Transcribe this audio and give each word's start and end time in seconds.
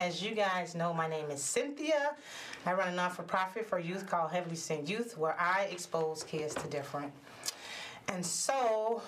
As 0.00 0.22
you 0.22 0.32
guys 0.32 0.76
know, 0.76 0.94
my 0.94 1.08
name 1.08 1.28
is 1.28 1.42
Cynthia. 1.42 2.14
I 2.64 2.72
run 2.72 2.86
a 2.86 2.94
non 2.94 3.10
for 3.10 3.24
profit 3.24 3.66
for 3.66 3.80
youth 3.80 4.06
called 4.06 4.30
Heavenly 4.30 4.54
Sent 4.54 4.88
Youth, 4.88 5.18
where 5.18 5.34
I 5.40 5.64
expose 5.72 6.22
kids 6.22 6.54
to 6.54 6.68
different. 6.68 7.12
And 8.06 8.24
so, 8.24 9.02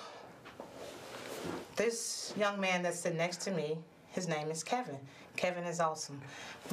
this 1.77 2.35
young 2.37 2.61
man 2.61 2.83
that's 2.83 2.99
sitting 2.99 3.19
next 3.19 3.37
to 3.43 3.53
me, 3.53 3.79
his 4.09 4.27
name 4.27 4.51
is 4.51 4.65
Kevin. 4.65 4.99
Kevin 5.37 5.63
is 5.63 5.79
awesome. 5.79 6.21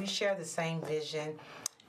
We 0.00 0.06
share 0.06 0.34
the 0.34 0.44
same 0.44 0.80
vision. 0.80 1.38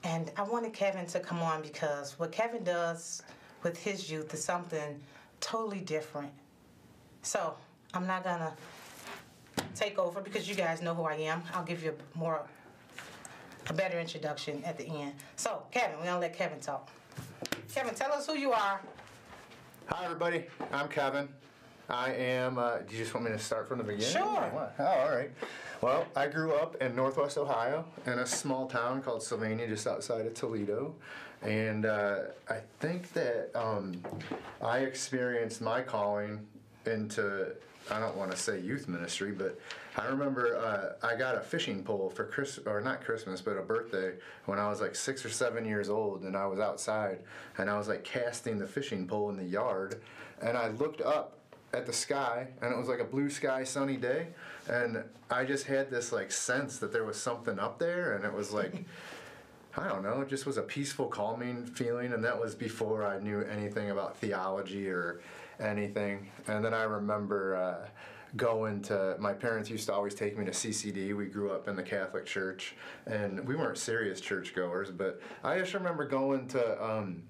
And 0.04 0.30
I 0.36 0.42
wanted 0.42 0.72
Kevin 0.72 1.06
to 1.06 1.18
come 1.18 1.40
on 1.40 1.62
because 1.62 2.16
what 2.16 2.30
Kevin 2.30 2.62
does 2.62 3.22
with 3.64 3.76
his 3.76 4.08
youth 4.08 4.32
is 4.32 4.44
something 4.44 5.00
totally 5.40 5.80
different. 5.80 6.30
So, 7.22 7.54
I'm 7.92 8.06
not 8.06 8.22
gonna 8.22 8.54
take 9.74 9.98
over 9.98 10.20
because 10.20 10.48
you 10.48 10.54
guys 10.54 10.82
know 10.82 10.94
who 10.94 11.04
I 11.04 11.14
am. 11.14 11.42
I'll 11.54 11.64
give 11.64 11.82
you 11.82 11.90
a 11.90 12.18
more 12.18 12.42
a 13.68 13.72
better 13.72 14.00
introduction 14.00 14.62
at 14.64 14.76
the 14.76 14.86
end. 14.86 15.14
So, 15.36 15.62
Kevin, 15.70 15.98
we're 15.98 16.04
gonna 16.04 16.20
let 16.20 16.36
Kevin 16.36 16.60
talk. 16.60 16.90
Kevin, 17.72 17.94
tell 17.94 18.12
us 18.12 18.26
who 18.26 18.36
you 18.36 18.52
are. 18.52 18.80
Hi, 19.86 20.04
everybody. 20.04 20.44
I'm 20.72 20.88
Kevin. 20.88 21.28
I 21.88 22.12
am. 22.12 22.58
Uh, 22.58 22.78
do 22.78 22.94
you 22.94 23.02
just 23.02 23.14
want 23.14 23.26
me 23.26 23.32
to 23.32 23.38
start 23.38 23.68
from 23.68 23.78
the 23.78 23.84
beginning? 23.84 24.12
Sure. 24.12 24.70
Oh, 24.78 24.84
all 24.84 25.10
right. 25.10 25.30
Well, 25.80 26.06
I 26.14 26.28
grew 26.28 26.52
up 26.52 26.76
in 26.82 26.94
Northwest 26.94 27.38
Ohio 27.38 27.84
in 28.06 28.18
a 28.18 28.26
small 28.26 28.66
town 28.66 29.02
called 29.02 29.22
Sylvania, 29.22 29.66
just 29.66 29.86
outside 29.86 30.26
of 30.26 30.34
Toledo, 30.34 30.94
and 31.42 31.86
uh, 31.86 32.18
I 32.48 32.58
think 32.80 33.12
that 33.14 33.50
um, 33.54 34.02
I 34.62 34.80
experienced 34.80 35.60
my 35.60 35.80
calling 35.80 36.46
into 36.86 37.52
I 37.90 37.98
don't 37.98 38.16
want 38.16 38.30
to 38.30 38.36
say 38.36 38.60
youth 38.60 38.88
ministry, 38.88 39.32
but 39.32 39.58
I 39.96 40.06
remember 40.06 40.56
uh, 40.56 41.06
I 41.06 41.16
got 41.16 41.36
a 41.36 41.40
fishing 41.40 41.82
pole 41.82 42.10
for 42.10 42.24
Chris 42.24 42.58
or 42.66 42.80
not 42.80 43.04
Christmas, 43.04 43.40
but 43.40 43.56
a 43.56 43.62
birthday 43.62 44.14
when 44.46 44.58
I 44.58 44.68
was 44.68 44.80
like 44.80 44.94
six 44.94 45.24
or 45.24 45.30
seven 45.30 45.64
years 45.64 45.88
old, 45.88 46.22
and 46.22 46.36
I 46.36 46.46
was 46.46 46.60
outside 46.60 47.20
and 47.58 47.68
I 47.68 47.76
was 47.76 47.88
like 47.88 48.04
casting 48.04 48.58
the 48.58 48.66
fishing 48.66 49.06
pole 49.06 49.30
in 49.30 49.36
the 49.36 49.44
yard, 49.44 50.00
and 50.40 50.56
I 50.56 50.68
looked 50.68 51.00
up 51.00 51.36
at 51.72 51.86
the 51.86 51.92
sky 51.92 52.48
and 52.62 52.72
it 52.72 52.76
was 52.76 52.88
like 52.88 52.98
a 52.98 53.04
blue 53.04 53.30
sky 53.30 53.62
sunny 53.62 53.96
day 53.96 54.26
and 54.68 55.04
i 55.30 55.44
just 55.44 55.66
had 55.66 55.88
this 55.88 56.10
like 56.10 56.32
sense 56.32 56.78
that 56.78 56.92
there 56.92 57.04
was 57.04 57.16
something 57.16 57.60
up 57.60 57.78
there 57.78 58.14
and 58.14 58.24
it 58.24 58.32
was 58.32 58.52
like 58.52 58.84
I 59.76 59.88
don't 59.88 60.02
know, 60.02 60.20
it 60.20 60.28
just 60.28 60.46
was 60.46 60.56
a 60.56 60.62
peaceful, 60.62 61.06
calming 61.06 61.64
feeling, 61.64 62.12
and 62.12 62.24
that 62.24 62.40
was 62.40 62.56
before 62.56 63.06
I 63.06 63.20
knew 63.20 63.42
anything 63.42 63.90
about 63.90 64.16
theology 64.16 64.88
or 64.88 65.20
anything. 65.60 66.30
And 66.46 66.64
then 66.64 66.74
I 66.74 66.82
remember 66.84 67.56
uh, 67.56 67.88
going 68.36 68.82
to, 68.82 69.16
my 69.18 69.32
parents 69.32 69.70
used 69.70 69.86
to 69.86 69.94
always 69.94 70.14
take 70.14 70.38
me 70.38 70.44
to 70.44 70.50
CCD. 70.52 71.16
We 71.16 71.26
grew 71.26 71.50
up 71.52 71.68
in 71.68 71.76
the 71.76 71.82
Catholic 71.82 72.26
Church, 72.26 72.76
and 73.06 73.46
we 73.46 73.56
weren't 73.56 73.78
serious 73.78 74.20
churchgoers, 74.20 74.90
but 74.90 75.20
I 75.42 75.58
just 75.58 75.74
remember 75.74 76.06
going 76.06 76.48
to, 76.48 76.84
um, 76.84 77.22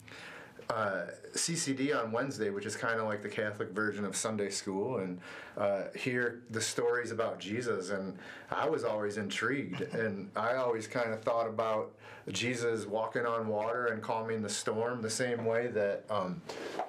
uh, 0.71 1.07
CCD 1.35 1.97
on 1.97 2.13
Wednesday, 2.13 2.51
which 2.51 2.65
is 2.65 2.77
kind 2.77 3.01
of 3.01 3.07
like 3.07 3.23
the 3.23 3.29
Catholic 3.29 3.71
version 3.71 4.05
of 4.05 4.15
Sunday 4.15 4.51
school, 4.51 4.99
and 4.99 5.21
uh, 5.57 5.83
hear 5.97 6.43
the 6.51 6.61
stories 6.61 7.11
about 7.11 7.41
Jesus. 7.41 7.91
And 7.91 8.17
I 8.51 8.69
was 8.69 8.85
always 8.85 9.17
intrigued, 9.17 9.81
and 9.81 10.31
I 10.37 10.55
always 10.55 10.87
kind 10.87 11.13
of 11.13 11.23
thought 11.23 11.49
about 11.49 11.93
Jesus 12.29 12.87
walking 12.87 13.27
on 13.27 13.49
water 13.49 13.87
and 13.87 14.01
calming 14.01 14.43
the 14.43 14.49
storm 14.49 15.03
the 15.03 15.11
same 15.11 15.45
way 15.45 15.67
that 15.69 16.05
um, 16.09 16.41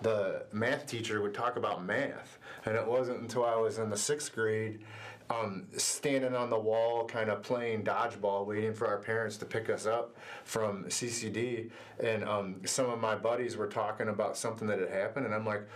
the 0.01 0.43
math 0.51 0.85
teacher 0.85 1.21
would 1.21 1.33
talk 1.33 1.55
about 1.55 1.83
math. 1.83 2.37
And 2.65 2.75
it 2.75 2.85
wasn't 2.85 3.21
until 3.21 3.45
I 3.45 3.55
was 3.55 3.79
in 3.79 3.89
the 3.89 3.97
sixth 3.97 4.35
grade 4.35 4.81
um, 5.31 5.67
standing 5.77 6.35
on 6.35 6.49
the 6.49 6.59
wall, 6.59 7.05
kind 7.05 7.29
of 7.29 7.41
playing 7.43 7.83
dodgeball, 7.83 8.45
waiting 8.45 8.73
for 8.73 8.87
our 8.87 8.97
parents 8.97 9.37
to 9.37 9.45
pick 9.45 9.69
us 9.69 9.85
up 9.85 10.15
from 10.43 10.85
CCD. 10.85 11.69
And 12.03 12.23
um, 12.23 12.61
some 12.65 12.89
of 12.89 12.99
my 12.99 13.15
buddies 13.15 13.55
were 13.55 13.67
talking 13.67 14.09
about 14.09 14.37
something 14.37 14.67
that 14.67 14.79
had 14.79 14.89
happened, 14.89 15.25
and 15.25 15.33
I'm 15.33 15.45
like, 15.45 15.67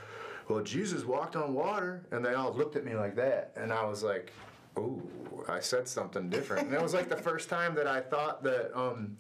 "Well, 0.50 0.64
Jesus 0.64 1.06
walked 1.06 1.36
on 1.36 1.54
water," 1.54 2.06
and 2.12 2.24
they 2.24 2.34
all 2.34 2.54
looked 2.54 2.76
at 2.76 2.84
me 2.86 2.96
like 2.96 3.16
that, 3.16 3.54
and 3.56 3.72
I 3.72 3.86
was 3.86 4.04
like, 4.04 4.34
"Ooh, 4.78 5.02
I 5.48 5.60
said 5.60 5.88
something 5.88 6.30
different." 6.30 6.68
And 6.68 6.74
it 6.74 6.82
was 6.82 6.94
like 6.94 7.10
the 7.10 7.18
first 7.18 7.50
time 7.50 7.76
that 7.76 7.88
I 7.88 8.02
thought 8.02 8.44
that 8.44 8.78
um, 8.78 9.18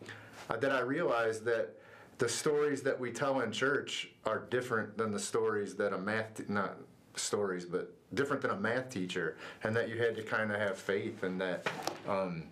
that 0.50 0.72
I 0.72 0.82
realized 0.82 1.46
that 1.46 1.76
the 2.18 2.30
stories 2.30 2.82
that 2.84 3.00
we 3.00 3.12
tell 3.12 3.42
in 3.42 3.52
church 3.52 4.09
are 4.26 4.40
different 4.50 4.98
than 4.98 5.12
the 5.12 5.20
stories 5.20 5.76
that 5.76 5.94
a 5.94 5.98
math 5.98 6.50
not 6.50 6.78
stories, 7.20 7.66
but 7.66 7.94
different 8.14 8.42
than 8.42 8.52
a 8.52 8.56
math 8.58 8.90
teacher, 8.90 9.38
and 9.64 9.76
that 9.76 9.90
you 9.90 9.98
had 9.98 10.16
to 10.16 10.24
kind 10.24 10.52
of 10.52 10.59
have 10.59 10.78
faith 10.78 11.24
in 11.24 11.38
that, 11.40 11.68
um, 12.08 12.44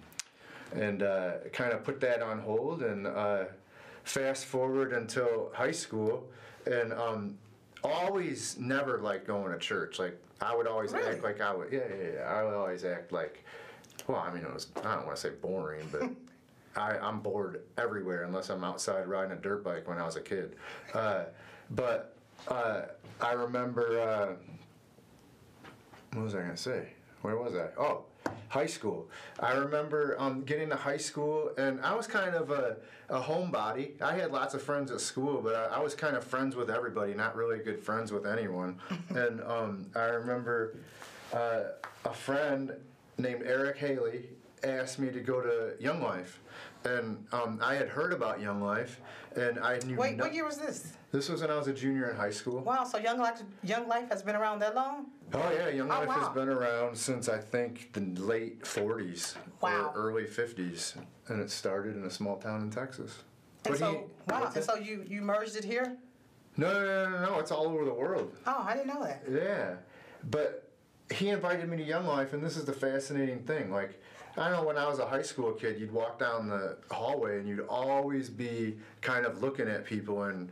and 0.73 1.03
uh, 1.03 1.33
kind 1.51 1.71
of 1.73 1.83
put 1.83 1.99
that 2.01 2.21
on 2.21 2.39
hold 2.39 2.81
and 2.83 3.07
uh, 3.07 3.45
fast 4.03 4.45
forward 4.45 4.93
until 4.93 5.51
high 5.53 5.71
school, 5.71 6.27
and 6.65 6.93
um, 6.93 7.37
always 7.83 8.57
never 8.59 8.99
like 8.99 9.25
going 9.25 9.51
to 9.51 9.59
church. 9.59 9.99
Like 9.99 10.19
I 10.41 10.55
would 10.55 10.67
always 10.67 10.91
Really? 10.91 11.11
act 11.11 11.23
like 11.23 11.41
I 11.41 11.53
would, 11.53 11.71
yeah, 11.71 11.79
yeah, 11.89 12.09
yeah. 12.15 12.21
I 12.21 12.43
would 12.43 12.53
always 12.53 12.83
act 12.85 13.11
like, 13.11 13.43
well, 14.07 14.17
I 14.19 14.33
mean, 14.33 14.43
it 14.43 14.53
was 14.53 14.67
I 14.83 14.95
don't 14.95 15.05
want 15.05 15.15
to 15.15 15.21
say 15.21 15.29
boring, 15.41 15.87
but. 15.91 16.09
I, 16.75 16.97
I'm 16.97 17.19
bored 17.19 17.61
everywhere 17.77 18.23
unless 18.23 18.49
I'm 18.49 18.63
outside 18.63 19.05
riding 19.05 19.31
a 19.33 19.35
dirt 19.39 19.63
bike 19.63 19.87
when 19.87 19.99
I 19.99 20.05
was 20.07 20.15
a 20.15 20.21
kid. 20.21 20.55
Uh, 20.95 21.25
but 21.69 22.15
uh, 22.47 22.85
I 23.21 23.33
remember, 23.33 23.99
uh, 23.99 25.69
what 26.13 26.23
was 26.23 26.35
I 26.35 26.39
going 26.39 26.51
to 26.51 26.57
say? 26.57 26.89
Where 27.21 27.37
was 27.37 27.55
I? 27.55 27.67
Oh, 27.77 28.03
high 28.49 28.65
school. 28.65 29.07
I 29.39 29.53
remember 29.53 30.15
um, 30.19 30.43
getting 30.43 30.69
to 30.69 30.75
high 30.75 30.97
school, 30.97 31.51
and 31.57 31.79
I 31.81 31.95
was 31.95 32.05
kind 32.05 32.35
of 32.35 32.51
a, 32.51 32.77
a 33.09 33.19
homebody. 33.19 34.01
I 34.01 34.13
had 34.13 34.31
lots 34.31 34.53
of 34.53 34.61
friends 34.61 34.91
at 34.91 35.01
school, 35.01 35.41
but 35.41 35.55
I, 35.55 35.77
I 35.77 35.79
was 35.79 35.95
kind 35.95 36.15
of 36.15 36.23
friends 36.23 36.55
with 36.55 36.69
everybody, 36.69 37.13
not 37.13 37.35
really 37.35 37.59
good 37.59 37.79
friends 37.81 38.11
with 38.11 38.25
anyone. 38.25 38.79
and 39.09 39.41
um, 39.43 39.87
I 39.95 40.05
remember 40.05 40.77
uh, 41.33 41.61
a 42.05 42.13
friend 42.13 42.73
named 43.17 43.43
Eric 43.45 43.77
Haley 43.77 44.29
asked 44.63 44.99
me 44.99 45.09
to 45.11 45.19
go 45.19 45.41
to 45.41 45.73
Young 45.79 46.01
Life, 46.01 46.39
and 46.83 47.25
um, 47.31 47.59
I 47.61 47.75
had 47.75 47.89
heard 47.89 48.13
about 48.13 48.39
Young 48.39 48.61
Life, 48.61 48.99
and 49.35 49.59
I 49.59 49.79
knew. 49.79 49.95
Wait, 49.95 50.17
no- 50.17 50.25
what 50.25 50.33
year 50.33 50.45
was 50.45 50.57
this? 50.57 50.93
This 51.13 51.29
was 51.29 51.41
when 51.41 51.51
I 51.51 51.57
was 51.57 51.67
a 51.67 51.73
junior 51.73 52.09
in 52.09 52.15
high 52.17 52.31
school. 52.31 52.61
Wow, 52.61 52.85
so 52.85 52.97
Young 52.97 53.19
Life, 53.19 53.43
Young 53.63 53.87
Life 53.87 54.09
has 54.09 54.23
been 54.23 54.35
around 54.35 54.57
that 54.59 54.73
long? 54.73 55.05
Oh 55.31 55.51
yeah, 55.55 55.69
Young 55.69 55.85
Oh, 55.91 55.99
Life 55.99 56.07
wow. 56.07 56.13
has 56.15 56.29
been 56.29 56.49
around 56.49 56.97
since 56.97 57.29
I 57.29 57.37
think 57.37 57.93
the 57.93 58.01
late 58.19 58.63
'40s 58.63 59.35
Wow. 59.61 59.91
or 59.95 60.09
early 60.09 60.23
'50s, 60.23 60.95
and 61.27 61.39
it 61.39 61.51
started 61.51 61.95
in 61.95 62.03
a 62.05 62.09
small 62.09 62.37
town 62.37 62.63
in 62.63 62.71
Texas. 62.71 63.19
And 63.65 63.73
But 63.73 63.77
so, 63.77 63.91
he- 63.91 64.31
wow, 64.33 64.51
and 64.55 64.63
so 64.63 64.73
you, 64.75 65.05
you 65.07 65.21
merged 65.21 65.55
it 65.55 65.63
here? 65.63 65.95
no, 66.57 66.73
no, 66.73 66.79
no, 66.83 67.09
no, 67.11 67.25
no, 67.33 67.39
it's 67.39 67.51
all 67.51 67.67
over 67.67 67.85
the 67.85 67.93
world. 67.93 68.35
Oh, 68.47 68.65
I 68.67 68.73
didn't 68.75 68.87
know 68.87 69.03
that. 69.03 69.21
Yeah, 69.31 69.75
but 70.31 70.67
he 71.11 71.29
invited 71.29 71.69
me 71.69 71.77
to 71.77 71.83
Young 71.83 72.07
Life, 72.07 72.33
and 72.33 72.43
this 72.43 72.57
is 72.57 72.65
the 72.65 72.73
fascinating 72.73 73.43
thing. 73.43 73.71
Like, 73.71 74.01
I 74.35 74.49
know 74.49 74.63
when 74.63 74.79
I 74.79 74.87
was 74.87 74.97
a 74.97 75.05
high 75.05 75.21
school 75.21 75.51
kid, 75.53 75.79
you'd 75.79 75.91
walk 75.91 76.17
down 76.17 76.49
the 76.49 76.77
hallway 76.89 77.37
and 77.37 77.47
you'd 77.47 77.67
always 77.67 78.31
be 78.31 78.79
kind 79.01 79.27
of 79.27 79.43
looking 79.43 79.67
at 79.67 79.85
people, 79.85 80.23
and 80.23 80.51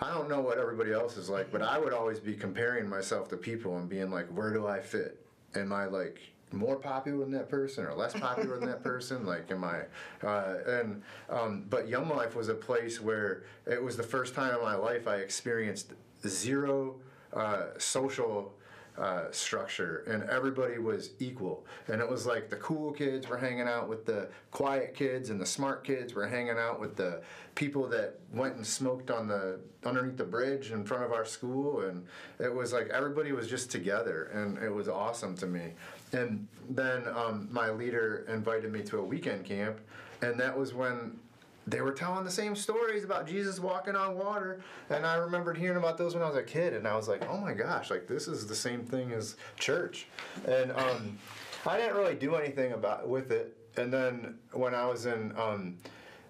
I 0.00 0.12
don't 0.12 0.28
know 0.28 0.40
what 0.40 0.58
everybody 0.58 0.92
else 0.92 1.16
is 1.16 1.28
like, 1.28 1.52
but 1.52 1.62
I 1.62 1.78
would 1.78 1.92
always 1.92 2.18
be 2.18 2.34
comparing 2.34 2.88
myself 2.88 3.28
to 3.28 3.36
people 3.36 3.78
and 3.78 3.88
being 3.88 4.10
like, 4.10 4.26
where 4.28 4.52
do 4.52 4.66
I 4.66 4.80
fit? 4.80 5.24
Am 5.54 5.72
I 5.72 5.86
like 5.86 6.20
more 6.50 6.76
popular 6.76 7.18
than 7.20 7.32
that 7.32 7.48
person 7.48 7.84
or 7.84 7.94
less 7.94 8.12
popular 8.12 8.58
than 8.58 8.68
that 8.68 8.82
person? 8.82 9.24
Like, 9.24 9.50
am 9.50 9.62
I? 9.62 9.82
Uh, 10.26 10.56
and 10.66 11.02
um, 11.30 11.64
but 11.70 11.88
Young 11.88 12.08
Life 12.08 12.34
was 12.34 12.48
a 12.48 12.54
place 12.54 13.00
where 13.00 13.44
it 13.66 13.82
was 13.82 13.96
the 13.96 14.02
first 14.02 14.34
time 14.34 14.54
in 14.54 14.62
my 14.62 14.74
life 14.74 15.06
I 15.06 15.16
experienced 15.16 15.92
zero 16.26 16.96
uh, 17.32 17.66
social 17.78 18.52
uh, 18.96 19.24
structure 19.30 20.04
and 20.06 20.22
everybody 20.30 20.78
was 20.78 21.10
equal. 21.18 21.66
And 21.88 22.00
it 22.00 22.08
was 22.08 22.26
like 22.26 22.48
the 22.48 22.56
cool 22.56 22.92
kids 22.92 23.28
were 23.28 23.36
hanging 23.36 23.66
out 23.66 23.88
with 23.88 24.06
the 24.06 24.28
quiet 24.50 24.94
kids 24.94 25.30
and 25.30 25.40
the 25.40 25.46
smart 25.46 25.84
kids 25.84 26.14
were 26.14 26.28
hanging 26.28 26.58
out 26.58 26.80
with 26.80 26.96
the 26.96 27.20
people 27.54 27.88
that 27.88 28.20
went 28.32 28.56
and 28.56 28.66
smoked 28.66 29.10
on 29.10 29.26
the 29.26 29.60
underneath 29.84 30.16
the 30.16 30.24
bridge 30.24 30.70
in 30.70 30.84
front 30.84 31.04
of 31.04 31.12
our 31.12 31.24
school. 31.24 31.80
And 31.80 32.06
it 32.38 32.52
was 32.52 32.72
like 32.72 32.88
everybody 32.88 33.32
was 33.32 33.48
just 33.48 33.70
together 33.70 34.30
and 34.32 34.58
it 34.58 34.70
was 34.70 34.88
awesome 34.88 35.36
to 35.38 35.46
me. 35.46 35.72
And 36.12 36.46
then 36.70 37.08
um, 37.08 37.48
my 37.50 37.70
leader 37.70 38.24
invited 38.28 38.72
me 38.72 38.82
to 38.84 38.98
a 38.98 39.04
weekend 39.04 39.44
camp 39.44 39.80
and 40.22 40.38
that 40.40 40.56
was 40.56 40.72
when 40.72 41.18
they 41.66 41.80
were 41.80 41.92
telling 41.92 42.24
the 42.24 42.30
same 42.30 42.54
stories 42.54 43.04
about 43.04 43.26
Jesus 43.26 43.58
walking 43.58 43.96
on 43.96 44.18
water, 44.18 44.60
and 44.90 45.06
I 45.06 45.16
remembered 45.16 45.56
hearing 45.56 45.78
about 45.78 45.96
those 45.96 46.14
when 46.14 46.22
I 46.22 46.28
was 46.28 46.36
a 46.36 46.42
kid, 46.42 46.74
and 46.74 46.86
I 46.86 46.94
was 46.94 47.08
like, 47.08 47.28
oh 47.28 47.38
my 47.38 47.54
gosh, 47.54 47.90
like 47.90 48.06
this 48.06 48.28
is 48.28 48.46
the 48.46 48.54
same 48.54 48.84
thing 48.84 49.12
as 49.12 49.36
church, 49.58 50.06
and 50.46 50.72
um, 50.72 51.18
I 51.66 51.78
didn't 51.78 51.96
really 51.96 52.14
do 52.14 52.34
anything 52.34 52.72
about 52.72 53.08
with 53.08 53.30
it, 53.30 53.56
and 53.76 53.92
then 53.92 54.38
when 54.52 54.74
I 54.74 54.86
was 54.86 55.06
in 55.06 55.32
um, 55.38 55.78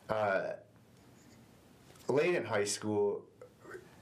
uh, 0.08 0.52
late 2.08 2.34
in 2.36 2.44
high 2.44 2.64
school, 2.64 3.22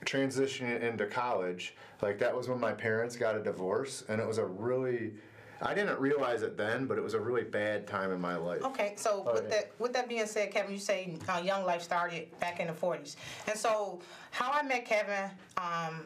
transitioning 0.05 0.82
into 0.82 1.06
college, 1.06 1.75
like 2.02 2.19
that 2.19 2.37
was 2.37 2.49
when 2.49 2.61
my 2.61 2.73
parents 2.73 3.17
got 3.17 3.37
a 3.37 3.43
divorce, 3.43 4.05
and 4.08 4.20
it 4.20 4.26
was 4.26 4.38
a 4.38 4.44
really 4.44 5.12
I 5.64 5.75
didn't 5.75 5.99
realize 6.00 6.43
it 6.43 6.56
then, 6.56 6.87
but 6.87 6.99
it 6.99 7.05
was 7.05 7.14
a 7.14 7.20
really 7.20 7.44
bad 7.44 7.87
time 7.87 8.11
in 8.12 8.20
my 8.20 8.37
life. 8.37 8.62
Okay, 8.64 8.94
so 8.97 9.25
Oh, 9.26 9.32
with 9.35 9.44
yeah. 9.44 9.50
that 9.50 9.70
with 9.79 9.93
that 9.93 10.09
being 10.09 10.26
said, 10.26 10.50
Kevin, 10.50 10.73
you 10.73 10.79
say 10.79 11.17
uh, 11.29 11.41
Young 11.44 11.64
Life 11.64 11.82
started 11.82 12.37
back 12.41 12.59
in 12.61 12.67
the 12.67 12.73
'40s, 12.73 13.17
and 13.47 13.59
so 13.59 14.00
how 14.31 14.50
I 14.53 14.62
met 14.62 14.85
Kevin, 14.85 15.31
um, 15.56 16.05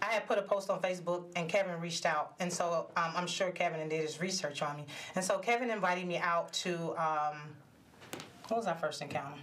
I 0.00 0.06
had 0.06 0.26
put 0.26 0.38
a 0.38 0.42
post 0.42 0.70
on 0.70 0.80
Facebook, 0.80 1.24
and 1.36 1.48
Kevin 1.48 1.78
reached 1.80 2.06
out, 2.06 2.34
and 2.40 2.52
so 2.52 2.86
um, 2.96 3.12
I'm 3.16 3.26
sure 3.26 3.50
Kevin 3.50 3.88
did 3.88 4.00
his 4.00 4.20
research 4.20 4.62
on 4.62 4.76
me, 4.76 4.86
and 5.16 5.24
so 5.24 5.38
Kevin 5.38 5.70
invited 5.70 6.06
me 6.06 6.18
out 6.18 6.52
to 6.54 6.74
um, 6.96 7.36
what 8.48 8.56
was 8.58 8.66
our 8.66 8.76
first 8.76 9.02
encounter? 9.02 9.38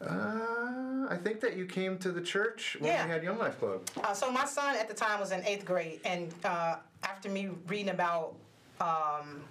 Uh, 0.00 1.06
I 1.08 1.16
think 1.22 1.40
that 1.40 1.56
you 1.56 1.64
came 1.66 1.96
to 1.98 2.10
the 2.10 2.20
church 2.20 2.76
when 2.80 2.90
Yeah. 2.90 3.04
we 3.06 3.12
had 3.12 3.22
Young 3.22 3.38
Life 3.38 3.58
Club. 3.58 3.82
Uh, 4.02 4.12
so 4.14 4.30
my 4.32 4.44
son 4.44 4.74
at 4.76 4.88
the 4.88 4.94
time 4.94 5.20
was 5.20 5.30
in 5.32 5.44
eighth 5.44 5.64
grade, 5.64 6.00
and 6.04 6.32
uh, 6.44 6.76
after 7.04 7.28
me 7.28 7.50
reading 7.68 7.90
about 7.90 8.34
um, 8.82 9.42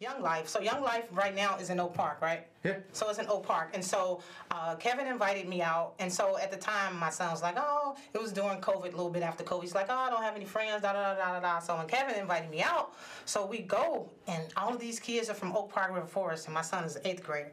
Young 0.00 0.22
Life, 0.22 0.46
so 0.46 0.60
Young 0.60 0.80
Life 0.80 1.06
right 1.10 1.34
now 1.34 1.56
is 1.56 1.70
in 1.70 1.80
Oak 1.80 1.92
Park, 1.92 2.22
right? 2.22 2.46
Yeah. 2.62 2.76
So 2.92 3.10
it's 3.10 3.18
in 3.18 3.26
Oak 3.28 3.44
Park, 3.44 3.70
and 3.74 3.84
so 3.84 4.20
uh, 4.52 4.76
Kevin 4.76 5.08
invited 5.08 5.48
me 5.48 5.60
out, 5.60 5.94
and 5.98 6.12
so 6.12 6.38
at 6.38 6.52
the 6.52 6.56
time 6.56 6.96
my 6.96 7.10
son 7.10 7.32
was 7.32 7.42
like, 7.42 7.56
"Oh, 7.58 7.96
it 8.14 8.22
was 8.22 8.32
during 8.32 8.60
COVID, 8.60 8.84
a 8.84 8.96
little 8.96 9.10
bit 9.10 9.24
after 9.24 9.42
COVID." 9.42 9.62
He's 9.62 9.74
like, 9.74 9.86
"Oh, 9.88 9.96
I 9.96 10.08
don't 10.08 10.22
have 10.22 10.36
any 10.36 10.44
friends." 10.44 10.82
Da 10.82 10.92
da 10.92 11.14
da 11.14 11.18
da 11.18 11.32
da. 11.32 11.40
da. 11.40 11.58
So 11.58 11.76
when 11.76 11.88
Kevin 11.88 12.14
invited 12.14 12.48
me 12.48 12.62
out, 12.62 12.94
so 13.24 13.44
we 13.44 13.58
go, 13.58 14.08
and 14.28 14.44
all 14.56 14.72
of 14.72 14.78
these 14.78 15.00
kids 15.00 15.28
are 15.30 15.34
from 15.34 15.50
Oak 15.56 15.72
Park 15.72 15.92
River 15.92 16.06
Forest, 16.06 16.46
and 16.46 16.54
my 16.54 16.62
son 16.62 16.84
is 16.84 16.96
eighth 17.04 17.24
grader. 17.24 17.50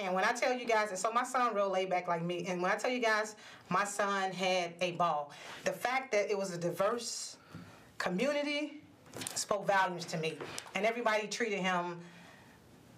And 0.00 0.14
when 0.14 0.24
I 0.24 0.32
tell 0.32 0.56
you 0.56 0.64
guys, 0.64 0.88
and 0.88 0.98
so 0.98 1.12
my 1.12 1.24
son 1.24 1.54
real 1.54 1.68
laid 1.68 1.90
back 1.90 2.08
like 2.08 2.22
me, 2.22 2.46
and 2.48 2.62
when 2.62 2.72
I 2.72 2.76
tell 2.76 2.90
you 2.90 3.00
guys, 3.00 3.36
my 3.68 3.84
son 3.84 4.32
had 4.32 4.72
a 4.80 4.92
ball. 4.92 5.30
The 5.66 5.72
fact 5.72 6.10
that 6.12 6.30
it 6.30 6.38
was 6.38 6.54
a 6.54 6.58
diverse 6.58 7.36
community 7.98 8.81
spoke 9.34 9.66
volumes 9.66 10.04
to 10.06 10.16
me, 10.18 10.38
and 10.74 10.84
everybody 10.86 11.26
treated 11.26 11.60
him 11.60 11.98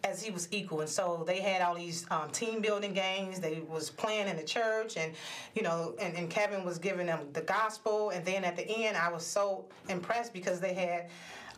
as 0.05 0.23
he 0.23 0.31
was 0.31 0.49
equal. 0.53 0.81
And 0.81 0.89
so 0.89 1.25
they 1.27 1.41
had 1.41 1.63
all 1.63 1.75
these 1.75 2.07
um, 2.11 2.31
team 2.31 2.61
building 2.61 2.93
games. 2.93 3.41
They 3.41 3.63
was 3.69 3.91
playing 3.91 4.29
in 4.29 4.37
the 4.37 4.43
church 4.45 4.97
and 4.97 5.13
you 5.55 5.63
know 5.63 5.95
and, 6.01 6.15
and 6.17 6.29
kevin 6.29 6.65
was 6.65 6.79
giving 6.79 7.07
them 7.07 7.21
the 7.33 7.41
gospel. 7.41 8.11
And 8.11 8.25
then 8.25 8.45
at 8.45 8.57
the 8.57 8.69
end 8.69 8.97
i 8.97 9.11
was 9.11 9.25
so 9.25 9.65
impressed 9.89 10.33
because 10.33 10.61
they 10.61 10.75
had 10.75 11.09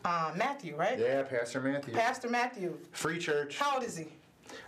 uh, 0.05 0.31
matthew 0.35 0.75
right? 0.77 0.97
Yeah, 0.97 1.23
Pastor 1.23 1.59
Matthew. 1.59 1.93
pastor 1.93 2.29
matthew. 2.29 2.77
Free 2.91 3.19
church. 3.19 3.57
how 3.57 3.75
old 3.75 3.83
is 3.83 3.97
he? 3.97 4.07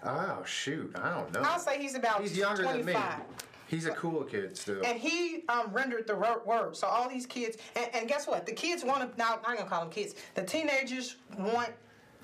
Oh 0.03 0.43
shoot, 0.45 0.93
I 1.01 1.17
don't 1.17 1.31
know. 1.33 1.41
i'll 1.45 1.59
say 1.59 1.81
he's 1.81 1.95
about 1.95 2.21
He's 2.21 2.37
younger 2.37 2.63
25 2.63 2.85
than 2.85 2.95
me. 2.95 3.23
He's 3.69 3.85
a 3.85 3.91
cool 3.91 4.23
kid 4.23 4.57
still. 4.57 4.81
and 4.83 4.99
he 4.99 5.43
um, 5.47 5.71
rendered 5.71 6.07
the 6.07 6.15
word. 6.15 6.75
So 6.75 6.87
all 6.87 7.07
these 7.07 7.25
kids, 7.27 7.57
and, 7.75 7.87
and 7.93 8.07
guess 8.07 8.25
what? 8.27 8.45
The 8.45 8.51
kids 8.51 8.83
want 8.83 9.09
to. 9.11 9.17
Now 9.17 9.39
I'm 9.45 9.55
gonna 9.57 9.69
call 9.69 9.81
them 9.81 9.91
kids. 9.91 10.15
The 10.33 10.43
teenagers 10.43 11.17
want 11.37 11.69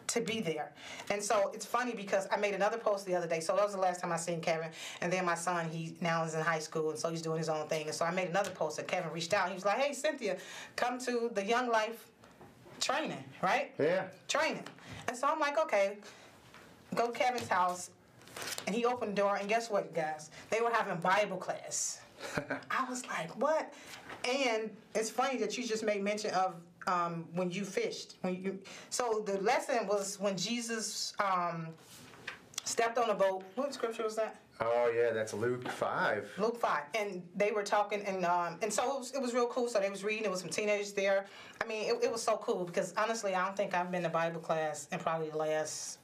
to 0.07 0.21
be 0.21 0.39
there, 0.39 0.71
and 1.11 1.21
so 1.21 1.51
it's 1.53 1.65
funny 1.65 1.93
because 1.93 2.27
I 2.31 2.37
made 2.37 2.53
another 2.55 2.77
post 2.77 3.05
the 3.05 3.15
other 3.15 3.27
day. 3.27 3.39
So 3.39 3.55
that 3.55 3.63
was 3.63 3.73
the 3.73 3.79
last 3.79 4.01
time 4.01 4.11
I 4.11 4.17
seen 4.17 4.41
Kevin, 4.41 4.69
and 5.01 5.13
then 5.13 5.23
my 5.25 5.35
son, 5.35 5.69
he 5.69 5.95
now 6.01 6.23
is 6.23 6.33
in 6.33 6.41
high 6.41 6.59
school, 6.59 6.89
and 6.89 6.97
so 6.99 7.09
he's 7.09 7.21
doing 7.21 7.37
his 7.37 7.49
own 7.49 7.67
thing. 7.67 7.85
And 7.85 7.95
so 7.95 8.05
I 8.05 8.11
made 8.11 8.29
another 8.29 8.51
post, 8.51 8.77
that 8.77 8.87
Kevin 8.87 9.11
reached 9.11 9.33
out. 9.33 9.49
He 9.49 9.55
was 9.55 9.65
like, 9.65 9.77
"Hey, 9.77 9.93
Cynthia, 9.93 10.37
come 10.75 10.97
to 11.01 11.29
the 11.33 11.45
Young 11.45 11.69
Life 11.69 12.07
training, 12.81 13.23
right? 13.43 13.71
yeah. 13.79 14.05
Training." 14.27 14.63
And 15.07 15.15
so 15.15 15.27
I'm 15.27 15.39
like, 15.39 15.59
"Okay." 15.59 15.97
Go 16.93 17.11
to 17.11 17.17
Kevin's 17.17 17.47
house, 17.49 17.89
and 18.67 18.75
he 18.75 18.85
opened 18.85 19.11
the 19.11 19.21
door, 19.21 19.35
and 19.35 19.47
guess 19.47 19.69
what, 19.69 19.93
guys? 19.93 20.31
They 20.49 20.61
were 20.61 20.71
having 20.71 20.97
Bible 20.97 21.37
class. 21.37 21.99
I 22.71 22.85
was 22.89 23.05
like, 23.07 23.35
what? 23.39 23.73
And 24.27 24.71
it's 24.93 25.09
funny 25.09 25.37
that 25.37 25.57
you 25.57 25.65
just 25.65 25.83
made 25.83 26.03
mention 26.03 26.31
of 26.31 26.55
um, 26.87 27.25
when 27.33 27.51
you 27.51 27.65
fished. 27.65 28.15
When 28.21 28.35
you, 28.35 28.59
so 28.89 29.23
the 29.25 29.39
lesson 29.41 29.87
was 29.87 30.19
when 30.19 30.37
Jesus 30.37 31.13
um, 31.19 31.67
stepped 32.63 32.97
on 32.97 33.09
a 33.09 33.15
boat. 33.15 33.43
What 33.55 33.73
scripture 33.73 34.03
was 34.03 34.15
that? 34.15 34.37
Oh 34.61 34.91
yeah, 34.95 35.11
that's 35.11 35.33
Luke 35.33 35.67
five. 35.69 36.29
Luke 36.37 36.57
five, 36.57 36.83
and 36.93 37.21
they 37.35 37.51
were 37.51 37.63
talking, 37.63 38.01
and 38.03 38.23
um, 38.23 38.57
and 38.61 38.71
so 38.71 38.95
it 38.95 38.99
was, 38.99 39.11
it 39.11 39.21
was 39.21 39.33
real 39.33 39.47
cool. 39.47 39.67
So 39.67 39.79
they 39.79 39.89
was 39.89 40.03
reading. 40.03 40.23
There 40.23 40.31
was 40.31 40.39
some 40.39 40.49
teenagers 40.49 40.93
there. 40.93 41.25
I 41.61 41.65
mean, 41.65 41.89
it, 41.89 42.05
it 42.05 42.11
was 42.11 42.23
so 42.23 42.37
cool 42.37 42.63
because 42.63 42.93
honestly, 42.95 43.35
I 43.35 43.45
don't 43.45 43.57
think 43.57 43.73
I've 43.73 43.91
been 43.91 44.03
to 44.03 44.09
Bible 44.09 44.39
class 44.39 44.87
in 44.93 44.99
probably 44.99 45.29
the 45.29 45.37
last 45.37 45.99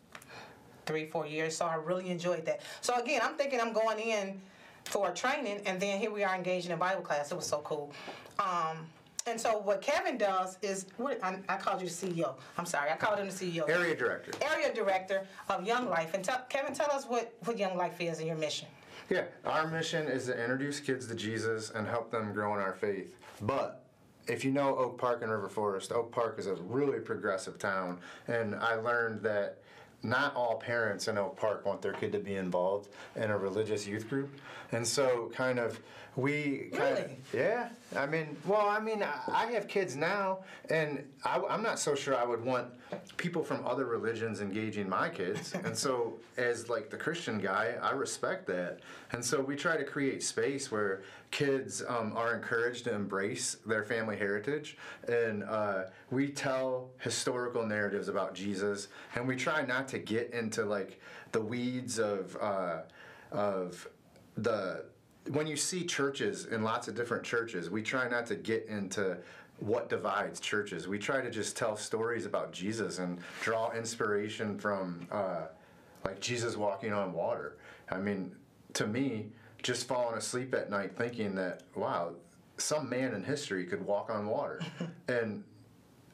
three, 0.92 1.06
four 1.06 1.26
years. 1.26 1.56
So 1.56 1.66
I 1.66 1.76
really 1.76 2.10
enjoyed 2.10 2.46
that. 2.46 2.62
So 2.82 2.94
again, 2.96 3.22
I'm 3.24 3.36
thinking 3.36 3.62
I'm 3.62 3.72
going 3.72 4.00
in 4.00 4.42
for 4.84 5.10
training, 5.12 5.62
and 5.66 5.80
then 5.80 6.00
here 6.00 6.12
we 6.12 6.24
are 6.24 6.36
engaging 6.36 6.72
in 6.72 6.78
Bible 6.78 7.02
class. 7.02 7.32
It 7.32 7.36
was 7.36 7.46
so 7.46 7.60
cool. 7.60 7.94
Um, 8.40 8.86
and 9.28 9.40
so 9.40 9.60
what 9.60 9.82
Kevin 9.82 10.18
does 10.18 10.58
is, 10.62 10.88
what 10.98 11.24
I, 11.24 11.38
I 11.48 11.58
called 11.58 11.82
you 11.82 11.88
the 11.88 11.94
CEO. 11.94 12.34
I'm 12.58 12.66
sorry, 12.66 12.90
I 12.92 12.98
called 12.98 13.20
him 13.20 13.28
the 13.28 13.34
CEO. 13.34 13.70
Area 13.70 13.96
director. 13.96 14.32
Area 14.42 14.74
director 14.74 15.28
of 15.48 15.66
Young 15.66 15.88
Life. 15.88 16.14
And 16.14 16.26
tell, 16.26 16.42
Kevin, 16.50 16.74
tell 16.74 16.92
us 16.92 17.06
what, 17.06 17.34
what 17.46 17.58
Young 17.58 17.78
Life 17.78 18.02
is 18.02 18.18
and 18.18 18.28
your 18.28 18.36
mission. 18.36 18.68
Yeah, 19.10 19.26
our 19.46 19.68
mission 19.68 20.08
is 20.08 20.26
to 20.26 20.42
introduce 20.42 20.80
kids 20.80 21.08
to 21.08 21.16
Jesus 21.16 21.70
and 21.70 21.88
help 21.88 22.12
them 22.12 22.34
grow 22.34 22.56
in 22.56 22.62
our 22.62 22.74
faith. 22.74 23.16
But 23.42 23.86
if 24.28 24.44
you 24.44 24.52
know 24.52 24.76
Oak 24.76 24.98
Park 24.98 25.22
and 25.22 25.32
River 25.32 25.50
Forest, 25.50 25.92
Oak 25.92 26.12
Park 26.12 26.40
is 26.40 26.48
a 26.48 26.56
really 26.56 27.00
progressive 27.00 27.60
town, 27.60 28.00
and 28.28 28.56
I 28.56 28.76
learned 28.76 29.22
that 29.22 29.60
not 30.04 30.36
all 30.36 30.56
parents 30.56 31.08
in 31.08 31.18
Oak 31.18 31.38
Park 31.38 31.66
want 31.66 31.82
their 31.82 31.94
kid 31.94 32.12
to 32.14 32.20
be 32.20 32.36
involved 32.36 32.90
in 33.16 33.30
a 33.30 33.38
religious 33.38 33.86
youth 33.86 34.10
group, 34.10 34.30
and 34.72 34.86
so 34.88 35.32
kind 35.34 35.60
of 35.60 35.80
we 36.16 36.70
kind 36.74 36.98
Really? 36.98 37.02
of 37.04 37.12
yeah. 37.34 37.70
I 37.96 38.06
mean, 38.06 38.36
well, 38.46 38.68
I 38.68 38.80
mean, 38.80 39.02
I, 39.02 39.20
I 39.28 39.46
have 39.54 39.68
kids 39.68 39.96
now, 39.96 40.40
and 40.70 41.04
I, 41.24 41.42
I'm 41.50 41.64
not 41.64 41.80
so 41.80 41.96
sure 41.96 42.16
I 42.18 42.26
would 42.26 42.44
want 42.44 42.68
people 43.18 43.44
from 43.44 43.66
other 43.66 43.86
religions 43.86 44.42
engaging 44.42 44.90
my 44.90 45.08
kids, 45.10 45.54
and 45.64 45.76
so 45.78 46.20
as 46.38 46.68
like 46.70 46.90
the 46.90 46.98
Christian 46.98 47.38
guy, 47.38 47.76
I 47.82 47.92
respect 47.92 48.46
that, 48.48 48.80
and 49.14 49.24
so 49.24 49.40
we 49.42 49.56
try 49.56 49.78
to 49.78 49.86
create 49.86 50.22
space 50.22 50.70
where 50.72 51.04
kids 51.32 51.82
um, 51.88 52.12
are 52.18 52.36
encouraged 52.36 52.84
to 52.86 52.94
embrace 52.94 53.58
their 53.66 53.84
family 53.84 54.18
heritage, 54.18 54.78
and 55.08 55.44
uh, 55.44 55.84
we 56.10 56.28
tell 56.30 56.90
historical 57.00 57.66
narratives 57.66 58.10
about 58.10 58.34
Jesus, 58.36 58.90
and 59.16 59.26
we 59.26 59.38
try 59.38 59.66
not 59.66 59.88
to 59.90 59.98
get 59.98 60.32
into 60.34 60.66
like 60.66 61.00
the 61.32 61.42
weeds 61.42 62.00
of 62.00 62.38
uh, 62.42 62.82
of 63.32 63.88
the 64.36 64.84
when 65.30 65.48
you 65.48 65.56
see 65.56 65.86
churches 65.86 66.46
in 66.46 66.64
lots 66.64 66.88
of 66.88 66.96
different 66.96 67.24
churches, 67.24 67.70
we 67.70 67.82
try 67.82 68.08
not 68.08 68.26
to 68.28 68.36
get 68.36 68.66
into 68.68 69.18
what 69.60 69.90
divides 69.90 70.40
churches. 70.40 70.88
We 70.88 70.98
try 70.98 71.22
to 71.22 71.30
just 71.30 71.56
tell 71.56 71.78
stories 71.78 72.26
about 72.26 72.52
Jesus 72.52 73.00
and 73.00 73.20
draw 73.42 73.72
inspiration 73.72 74.58
from 74.58 75.08
uh, 75.12 75.44
like 76.04 76.20
Jesus 76.20 76.58
walking 76.58 76.94
on 76.94 77.14
water. 77.14 77.58
I 77.90 77.98
mean, 77.98 78.36
to 78.74 78.88
me, 78.88 79.28
just 79.62 79.88
falling 79.88 80.18
asleep 80.18 80.56
at 80.56 80.72
night 80.72 80.98
thinking 80.98 81.36
that 81.36 81.62
wow, 81.76 82.14
some 82.58 82.90
man 82.90 83.14
in 83.14 83.24
history 83.24 83.66
could 83.66 83.86
walk 83.86 84.10
on 84.10 84.26
water, 84.28 84.62
and 85.08 85.44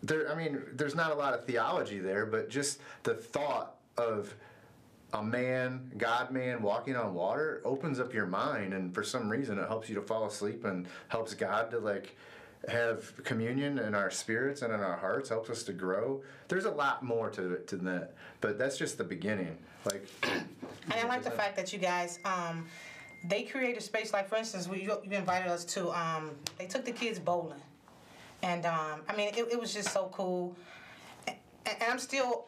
there. 0.03 0.29
I 0.29 0.35
mean, 0.35 0.61
there's 0.73 0.95
not 0.95 1.11
a 1.11 1.15
lot 1.15 1.33
of 1.33 1.45
theology 1.45 1.99
there, 1.99 2.25
but 2.25 2.49
just 2.49 2.81
the 3.03 3.13
thought 3.13 3.77
of 3.97 4.33
a 5.13 5.23
man, 5.23 5.91
God 5.97 6.31
man, 6.31 6.61
walking 6.61 6.95
on 6.95 7.13
water 7.13 7.61
opens 7.63 7.99
up 7.99 8.13
your 8.13 8.25
mind, 8.25 8.73
and 8.73 8.93
for 8.93 9.03
some 9.03 9.29
reason, 9.29 9.57
it 9.57 9.67
helps 9.67 9.87
you 9.87 9.95
to 9.95 10.01
fall 10.01 10.25
asleep 10.25 10.65
and 10.65 10.87
helps 11.07 11.33
God 11.33 11.71
to 11.71 11.79
like 11.79 12.15
have 12.67 13.13
communion 13.23 13.79
in 13.79 13.95
our 13.95 14.11
spirits 14.11 14.61
and 14.61 14.73
in 14.73 14.79
our 14.79 14.97
hearts, 14.97 15.29
helps 15.29 15.49
us 15.49 15.63
to 15.63 15.73
grow. 15.73 16.21
There's 16.49 16.65
a 16.65 16.71
lot 16.71 17.03
more 17.03 17.29
to 17.31 17.53
it 17.53 17.67
to 17.69 17.77
that, 17.77 18.13
but 18.41 18.57
that's 18.57 18.77
just 18.77 18.97
the 18.97 19.03
beginning. 19.03 19.57
Like, 19.85 20.05
And 20.23 20.93
I 20.93 21.07
like 21.07 21.23
the 21.23 21.31
fact 21.31 21.55
that 21.57 21.73
you 21.73 21.79
guys, 21.79 22.19
um, 22.23 22.65
they 23.25 23.43
create 23.43 23.77
a 23.77 23.81
space. 23.81 24.13
Like 24.13 24.27
for 24.29 24.35
instance, 24.35 24.67
we, 24.67 24.83
you 24.83 24.99
invited 25.11 25.49
us 25.49 25.65
to. 25.65 25.89
Um, 25.91 26.31
they 26.57 26.65
took 26.65 26.85
the 26.85 26.91
kids 26.91 27.19
bowling, 27.19 27.61
and 28.41 28.65
um, 28.65 29.01
I 29.07 29.15
mean, 29.15 29.29
it, 29.29 29.37
it 29.51 29.59
was 29.59 29.73
just 29.73 29.93
so 29.93 30.09
cool. 30.11 30.55
And, 31.27 31.37
and 31.65 31.91
I'm 31.91 31.99
still 31.99 32.45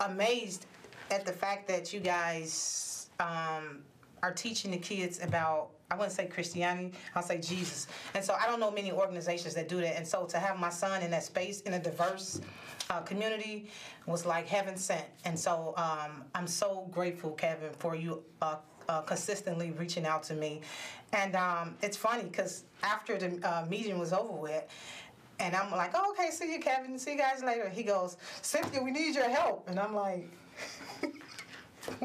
amazed 0.00 0.66
at 1.10 1.24
the 1.24 1.32
fact 1.32 1.68
that 1.68 1.92
you 1.92 2.00
guys 2.00 3.10
um, 3.20 3.82
are 4.22 4.32
teaching 4.32 4.70
the 4.70 4.78
kids 4.78 5.22
about. 5.22 5.70
I 5.88 5.94
wouldn't 5.94 6.12
say 6.12 6.26
Christianity. 6.26 6.94
I'll 7.14 7.22
say 7.22 7.38
Jesus. 7.38 7.86
And 8.14 8.24
so 8.24 8.34
I 8.34 8.46
don't 8.46 8.58
know 8.58 8.72
many 8.72 8.90
organizations 8.90 9.54
that 9.54 9.68
do 9.68 9.80
that. 9.82 9.96
And 9.96 10.04
so 10.04 10.24
to 10.26 10.38
have 10.38 10.58
my 10.58 10.68
son 10.70 11.00
in 11.02 11.12
that 11.12 11.22
space 11.22 11.60
in 11.60 11.74
a 11.74 11.78
diverse 11.78 12.40
uh, 12.90 13.00
community 13.02 13.68
was 14.04 14.26
like 14.26 14.48
heaven 14.48 14.76
sent. 14.76 15.04
And 15.24 15.38
so 15.38 15.74
um, 15.76 16.24
I'm 16.34 16.48
so 16.48 16.88
grateful, 16.90 17.30
Kevin, 17.32 17.70
for 17.78 17.94
you 17.94 18.24
uh, 18.42 18.56
uh, 18.88 19.02
consistently 19.02 19.70
reaching 19.72 20.06
out 20.06 20.24
to 20.24 20.34
me. 20.34 20.60
And 21.12 21.36
um, 21.36 21.76
it's 21.82 21.96
funny 21.96 22.24
because 22.24 22.64
after 22.82 23.16
the 23.16 23.38
uh, 23.48 23.66
meeting 23.66 23.98
was 23.98 24.12
over 24.12 24.32
with, 24.32 24.64
and 25.38 25.54
I'm 25.54 25.70
like, 25.70 25.92
oh, 25.94 26.12
okay, 26.12 26.30
see 26.30 26.52
you, 26.52 26.60
Kevin. 26.60 26.98
See 26.98 27.12
you 27.12 27.18
guys 27.18 27.44
later. 27.44 27.68
He 27.68 27.82
goes, 27.82 28.16
Cynthia, 28.42 28.82
we 28.82 28.90
need 28.90 29.14
your 29.14 29.28
help. 29.28 29.68
And 29.68 29.78
I'm 29.78 29.94
like, 29.94 30.30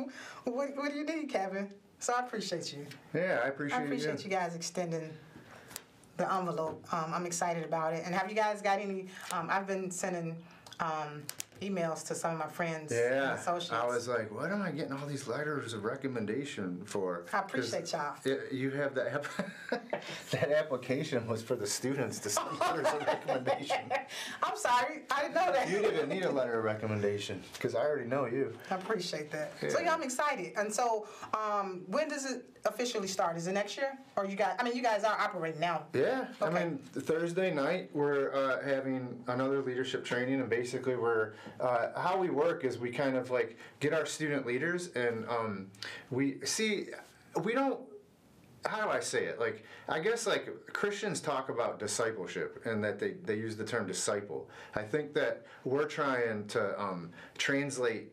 what, 0.46 0.76
what 0.76 0.92
do 0.92 0.98
you 0.98 1.06
need, 1.06 1.30
Kevin? 1.30 1.70
So 2.00 2.14
I 2.14 2.22
appreciate 2.22 2.74
you. 2.74 2.86
yeah, 3.14 3.42
I 3.44 3.50
appreciate, 3.50 3.78
I 3.80 3.84
appreciate 3.84 4.24
you 4.24 4.30
guys 4.30 4.56
extending 4.56 5.12
the 6.18 6.32
envelope. 6.34 6.84
Um, 6.92 7.14
I'm 7.14 7.26
excited 7.26 7.64
about 7.64 7.94
it. 7.94 8.04
And 8.06 8.16
have 8.16 8.30
you 8.30 8.36
guys 8.36 8.62
got 8.62 8.80
any? 8.80 9.08
Um, 9.32 9.48
I've 9.50 9.68
been 9.68 9.92
sending 9.92 10.36
um, 10.80 11.24
emails 11.66 12.04
to 12.08 12.16
some 12.16 12.32
of 12.34 12.38
my 12.40 12.48
friends 12.48 12.92
Yeah, 12.92 13.32
and 13.32 13.40
associates. 13.40 13.72
I 13.72 13.86
was 13.86 14.08
like, 14.08 14.34
what 14.34 14.52
am 14.52 14.62
I 14.62 14.72
getting 14.72 14.94
all 14.94 15.06
these 15.06 15.28
letters 15.28 15.74
of 15.74 15.84
recommendation 15.84 16.82
for? 16.86 17.26
I 17.32 17.40
appreciate 17.40 17.92
y'all. 17.92 18.16
it- 18.26 18.52
You 18.52 18.72
have 18.72 18.96
that, 18.96 19.14
app- 19.14 19.82
that 20.32 20.52
application 20.52 21.28
was 21.28 21.42
for 21.42 21.56
the 21.56 21.68
students 21.68 22.20
to 22.20 22.30
send 22.30 22.48
letters 22.60 22.88
of 22.88 23.06
recommendation. 23.06 23.92
I'm 24.44 24.58
sorry, 24.58 25.02
I 25.12 25.22
didn't 25.24 25.36
know 25.36 25.52
that. 25.52 25.70
You 25.70 25.80
didn't 25.82 26.10
need 26.10 26.24
a 26.24 26.32
letter 26.32 26.58
of 26.58 26.64
recommendation, 26.66 27.42
because 27.54 27.76
I 27.76 27.80
already 27.82 28.08
know 28.10 28.26
you. 28.26 28.54
I 28.72 28.76
appreciate 28.76 29.32
that. 29.32 29.54
So 29.60 29.68
Yeah. 29.80 29.86
yeah, 29.86 29.94
I'm 29.94 30.04
excited. 30.04 30.54
And 30.58 30.74
so, 30.74 31.08
um, 31.34 31.84
when 31.88 32.10
does 32.10 32.26
it 32.30 32.46
officially 32.66 33.08
start? 33.08 33.38
Is 33.38 33.48
it 33.48 33.54
next 33.54 33.78
year, 33.78 33.98
or 34.16 34.26
you 34.26 34.36
guys? 34.36 34.56
I 34.60 34.64
mean, 34.64 34.76
you 34.76 34.84
guys 34.84 35.04
are 35.04 35.18
operating 35.20 35.60
now. 35.62 35.84
Yeah, 35.94 36.26
I 36.42 36.50
mean, 36.50 36.80
Thursday 36.94 37.54
night 37.54 37.90
we're 37.94 38.34
uh, 38.34 38.64
having 38.64 39.24
another 39.28 39.62
leadership 39.62 40.04
training, 40.04 40.40
and 40.42 40.50
basically 40.50 40.96
we're 40.96 41.34
uh, 41.60 42.00
how 42.00 42.18
we 42.18 42.30
work 42.30 42.64
is 42.64 42.78
we 42.78 42.92
kind 42.92 43.16
of 43.16 43.32
like 43.32 43.58
get 43.80 43.94
our 43.94 44.06
student 44.06 44.46
leaders, 44.46 44.90
and 44.96 45.26
um, 45.28 45.68
we 46.10 46.38
see 46.44 46.88
we 47.44 47.54
don't. 47.54 47.80
How 48.66 48.84
do 48.84 48.90
I 48.90 49.00
say 49.00 49.26
it? 49.26 49.40
Like 49.40 49.64
I 49.90 50.00
guess 50.00 50.28
like 50.28 50.48
Christians 50.74 51.20
talk 51.20 51.50
about 51.50 51.80
discipleship, 51.80 52.62
and 52.66 52.84
that 52.84 53.00
they 53.00 53.12
they 53.26 53.36
use 53.36 53.56
the 53.56 53.66
term 53.66 53.88
disciple. 53.88 54.50
I 54.76 54.84
think 54.84 55.14
that 55.14 55.46
we're 55.64 55.88
trying 55.88 56.48
to 56.48 56.80
um, 56.82 57.12
translate 57.38 58.12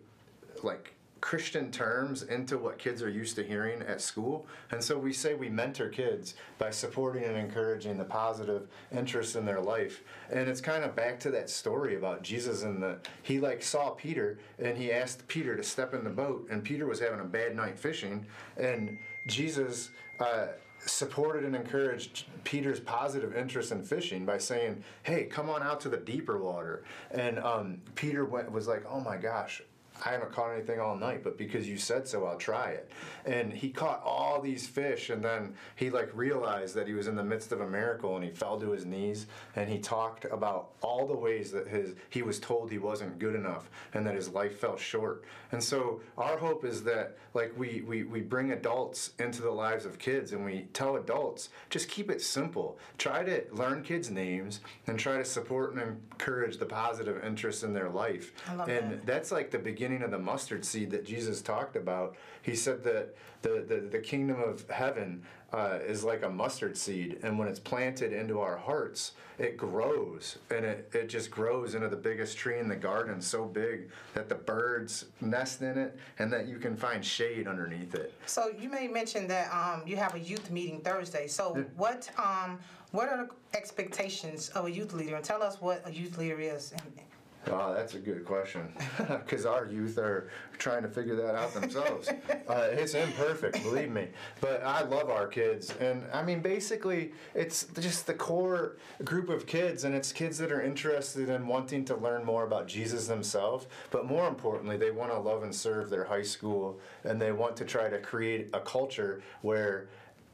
like 0.63 0.95
Christian 1.21 1.71
terms 1.71 2.23
into 2.23 2.59
what 2.59 2.79
kids 2.79 3.03
are 3.03 3.11
used 3.11 3.37
to 3.37 3.43
hearing 3.43 3.83
at 3.83 4.01
school. 4.01 4.47
And 4.71 4.83
so 4.83 4.99
we 4.99 5.13
say 5.13 5.35
we 5.35 5.49
mentor 5.49 5.89
kids 5.89 6.35
by 6.59 6.71
supporting 6.71 7.25
and 7.25 7.37
encouraging 7.37 7.99
the 7.99 8.05
positive 8.05 8.69
interest 8.93 9.37
in 9.37 9.45
their 9.45 9.61
life. 9.61 10.03
And 10.31 10.49
it's 10.49 10.61
kind 10.61 10.85
of 10.85 10.95
back 10.95 11.19
to 11.21 11.31
that 11.31 11.51
story 11.51 11.97
about 11.97 12.23
Jesus 12.23 12.63
and 12.63 12.83
the 12.83 12.99
he 13.23 13.41
like 13.41 13.63
saw 13.63 13.91
Peter 13.91 14.39
and 14.59 14.77
he 14.77 14.93
asked 14.93 15.27
Peter 15.29 15.57
to 15.57 15.63
step 15.63 15.95
in 15.95 16.05
the 16.05 16.11
boat 16.11 16.47
and 16.51 16.63
Peter 16.63 16.87
was 16.87 17.01
having 17.01 17.21
a 17.21 17.25
bad 17.25 17.57
night 17.57 17.79
fishing 17.79 18.27
and 18.57 18.99
Jesus 19.27 19.91
uh, 20.21 20.49
supported 20.81 21.45
and 21.45 21.55
encouraged 21.55 22.25
Peter's 22.45 22.81
positive 22.81 23.37
interest 23.37 23.73
in 23.73 23.83
fishing 23.83 24.25
by 24.25 24.39
saying, 24.39 24.83
"Hey, 25.03 25.25
come 25.25 25.51
on 25.51 25.63
out 25.63 25.81
to 25.83 25.89
the 25.89 25.97
deeper 25.97 26.39
water." 26.39 26.85
And 27.11 27.39
um, 27.39 27.83
Peter 27.95 28.25
went 28.25 28.51
was 28.51 28.67
like, 28.67 28.85
"Oh 28.89 29.01
my 29.01 29.17
gosh, 29.17 29.63
I 30.05 30.11
haven't 30.11 30.33
caught 30.33 30.53
anything 30.53 30.81
all 30.81 30.97
night, 30.97 31.25
but 31.25 31.37
because 31.37 31.69
you 31.69 31.77
said 31.77 32.07
so, 32.07 32.25
I'll 32.25 32.39
try 32.39 32.71
it. 32.71 32.91
And 33.27 33.53
he 33.53 33.71
caught 33.71 34.03
all 34.05 34.41
these 34.41 34.67
fish, 34.67 35.11
and 35.11 35.23
then 35.23 35.55
he 35.77 35.91
like 35.91 36.11
realized 36.15 36.75
that 36.75 36.87
he 36.87 36.95
was 36.95 37.09
in 37.09 37.17
the 37.17 37.25
midst 37.25 37.53
of 37.53 37.61
a 37.61 37.69
miracle, 37.69 38.17
and 38.17 38.25
he 38.25 38.31
fell 38.31 38.59
to 38.61 38.71
his 38.71 38.87
knees, 38.87 39.27
and 39.57 39.69
he 39.69 39.79
talked 39.79 40.25
about 40.27 40.71
all 40.83 41.07
the 41.07 41.17
ways 41.17 41.51
that 41.53 41.67
his 41.67 41.95
he 42.11 42.23
was 42.23 42.39
told 42.39 42.71
he 42.71 42.79
wasn't 42.79 43.19
good 43.19 43.35
enough, 43.35 43.71
and 43.95 44.07
that 44.07 44.15
his 44.15 44.29
life 44.29 44.59
fell 44.61 44.77
short. 44.77 45.25
And 45.53 45.63
so 45.63 46.01
our 46.17 46.39
hope 46.39 46.65
is 46.65 46.83
that 46.85 47.17
like 47.35 47.53
we 47.57 47.83
we 47.87 48.05
we 48.05 48.21
bring 48.21 48.53
adults 48.53 49.13
into 49.19 49.43
the 49.43 49.51
lives 49.51 49.85
of 49.85 49.99
kids, 49.99 50.33
and 50.33 50.45
we 50.45 50.69
tell 50.73 50.97
adults 50.97 51.51
just 51.71 51.89
keep 51.89 52.11
it 52.11 52.21
simple. 52.21 52.79
Try 52.99 53.25
to 53.25 53.43
learn 53.53 53.83
kids' 53.83 54.11
names, 54.11 54.61
and 54.87 54.99
try 54.99 55.17
to 55.19 55.25
support 55.25 55.75
and 55.75 55.83
encourage 55.83 56.59
the 56.59 56.67
positive 56.67 57.25
interests 57.25 57.63
in 57.63 57.73
their 57.73 57.89
life. 57.89 58.33
I 58.49 58.55
love 58.55 58.69
and 58.69 58.93
that. 58.93 59.07
that's 59.07 59.33
like 59.33 59.51
the 59.51 59.59
beginning 59.59 59.88
of 59.97 60.11
the 60.11 60.19
mustard 60.19 60.65
seed 60.65 60.91
that 60.91 61.05
Jesus 61.05 61.43
talked 61.43 61.77
about. 61.77 62.17
He 62.43 62.55
said 62.55 62.85
that 62.85 63.15
the, 63.43 63.65
the, 63.67 63.89
the 63.91 63.99
kingdom 63.99 64.41
of 64.41 64.69
heaven 64.71 65.23
uh, 65.53 65.79
is 65.87 66.05
like 66.05 66.23
a 66.23 66.29
mustard 66.29 66.77
seed, 66.77 67.19
and 67.23 67.39
when 67.39 67.49
it's 67.49 67.59
planted 67.59 68.13
into 68.13 68.41
our 68.41 68.57
hearts, 68.57 69.13
it 69.39 69.57
grows, 69.57 70.39
and 70.51 70.65
it, 70.65 70.91
it 70.93 71.09
just 71.09 71.31
grows 71.31 71.75
into 71.75 71.89
the 71.89 71.97
biggest 71.97 72.37
tree 72.37 72.59
in 72.59 72.69
the 72.69 72.77
garden, 72.77 73.21
so 73.21 73.47
big 73.47 73.89
that 74.13 74.29
the 74.29 74.35
birds 74.35 75.07
nest 75.21 75.63
in 75.63 75.79
it, 75.79 75.97
and 76.19 76.31
that 76.33 76.49
you 76.49 76.59
can 76.59 76.77
find 76.77 77.03
shade 77.05 77.47
underneath 77.47 77.95
it. 77.95 78.13
So 78.27 78.51
you 78.59 78.69
may 78.69 78.89
mention 78.89 79.27
that 79.29 79.51
um, 79.55 79.83
you 79.87 79.97
have 79.97 80.15
a 80.15 80.21
youth 80.21 80.51
meeting 80.51 80.81
Thursday. 80.81 81.27
So 81.29 81.65
what 81.77 82.11
um, 82.19 82.59
what 82.91 83.09
are 83.09 83.27
the 83.27 83.57
expectations 83.57 84.49
of 84.51 84.67
a 84.67 84.71
youth 84.71 84.93
leader? 84.93 85.17
And 85.17 85.25
tell 85.25 85.43
us 85.43 85.61
what 85.61 85.83
a 85.87 85.93
youth 85.93 86.19
leader 86.19 86.41
is. 86.41 86.73
Oh, 87.51 87.75
that's 87.75 87.95
a 87.95 87.99
good 87.99 88.25
question. 88.25 88.73
Because 89.29 89.47
our 89.47 89.67
youth 89.67 89.99
are 89.99 90.31
trying 90.59 90.83
to 90.83 90.89
figure 90.89 91.17
that 91.17 91.35
out 91.35 91.55
themselves. 91.55 92.09
uh, 92.49 92.69
it's 92.73 92.95
imperfect, 92.95 93.63
believe 93.63 93.91
me. 93.91 94.09
But 94.41 94.63
I 94.63 94.83
love 94.83 95.11
our 95.11 95.27
kids. 95.27 95.73
And 95.81 96.03
I 96.13 96.23
mean, 96.23 96.41
basically, 96.41 97.13
it's 97.35 97.67
just 97.79 98.07
the 98.07 98.15
core 98.15 98.77
group 99.05 99.29
of 99.29 99.47
kids, 99.47 99.85
and 99.85 99.95
it's 99.95 100.13
kids 100.13 100.39
that 100.39 100.51
are 100.53 100.63
interested 100.63 101.29
in 101.29 101.47
wanting 101.47 101.85
to 101.87 101.97
learn 101.97 102.25
more 102.25 102.45
about 102.45 102.67
Jesus 102.67 103.07
themselves. 103.07 103.67
But 103.91 104.07
more 104.07 104.29
importantly, 104.29 104.77
they 104.77 104.91
want 104.91 105.11
to 105.13 105.19
love 105.19 105.43
and 105.43 105.55
serve 105.55 105.91
their 105.91 106.05
high 106.05 106.23
school, 106.23 106.81
and 107.05 107.21
they 107.21 107.33
want 107.33 107.57
to 107.59 107.65
try 107.65 107.89
to 107.89 107.99
create 107.99 108.49
a 108.53 108.61
culture 108.61 109.23
where 109.43 109.89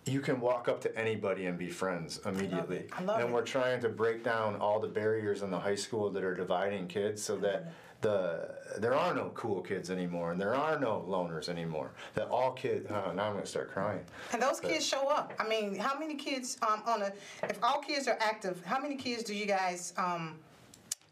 you 0.06 0.20
can 0.20 0.40
walk 0.40 0.68
up 0.68 0.80
to 0.82 0.98
anybody 0.98 1.46
and 1.46 1.58
be 1.58 1.68
friends 1.68 2.20
immediately. 2.26 2.78
it. 2.78 2.90
I 2.92 3.02
love 3.02 3.20
and 3.20 3.30
it. 3.30 3.32
we're 3.32 3.42
trying 3.42 3.80
to 3.80 3.88
break 3.88 4.22
down 4.22 4.56
all 4.56 4.78
the 4.78 4.88
barriers 4.88 5.42
in 5.42 5.50
the 5.50 5.58
high 5.58 5.74
school 5.74 6.10
that 6.10 6.24
are 6.24 6.34
dividing 6.34 6.88
kids 6.88 7.22
so 7.22 7.36
that 7.38 7.72
the 8.00 8.50
there 8.78 8.94
are 8.94 9.14
no 9.14 9.30
cool 9.34 9.62
kids 9.62 9.88
anymore 9.90 10.32
and 10.32 10.38
there 10.38 10.54
are 10.54 10.78
no 10.78 11.02
loners 11.08 11.48
anymore 11.48 11.90
that 12.14 12.28
all 12.28 12.52
kids 12.52 12.86
oh, 12.90 13.12
now 13.12 13.24
i'm 13.24 13.32
going 13.32 13.40
to 13.42 13.46
start 13.46 13.72
crying 13.72 14.00
And 14.32 14.42
those 14.42 14.60
kids 14.60 14.84
show 14.84 15.08
up. 15.08 15.32
I 15.38 15.48
mean, 15.48 15.74
how 15.76 15.98
many 15.98 16.14
kids 16.14 16.58
um, 16.68 16.82
on 16.86 17.02
a? 17.02 17.12
If 17.44 17.62
all 17.62 17.80
kids 17.80 18.06
are 18.06 18.18
active, 18.20 18.62
how 18.64 18.78
many 18.80 18.96
kids 18.96 19.22
do 19.22 19.34
you 19.34 19.46
guys? 19.46 19.94
Um, 19.96 20.34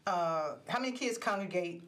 uh, 0.05 0.53
how 0.67 0.79
many 0.79 0.91
kids 0.91 1.17
congregate 1.17 1.81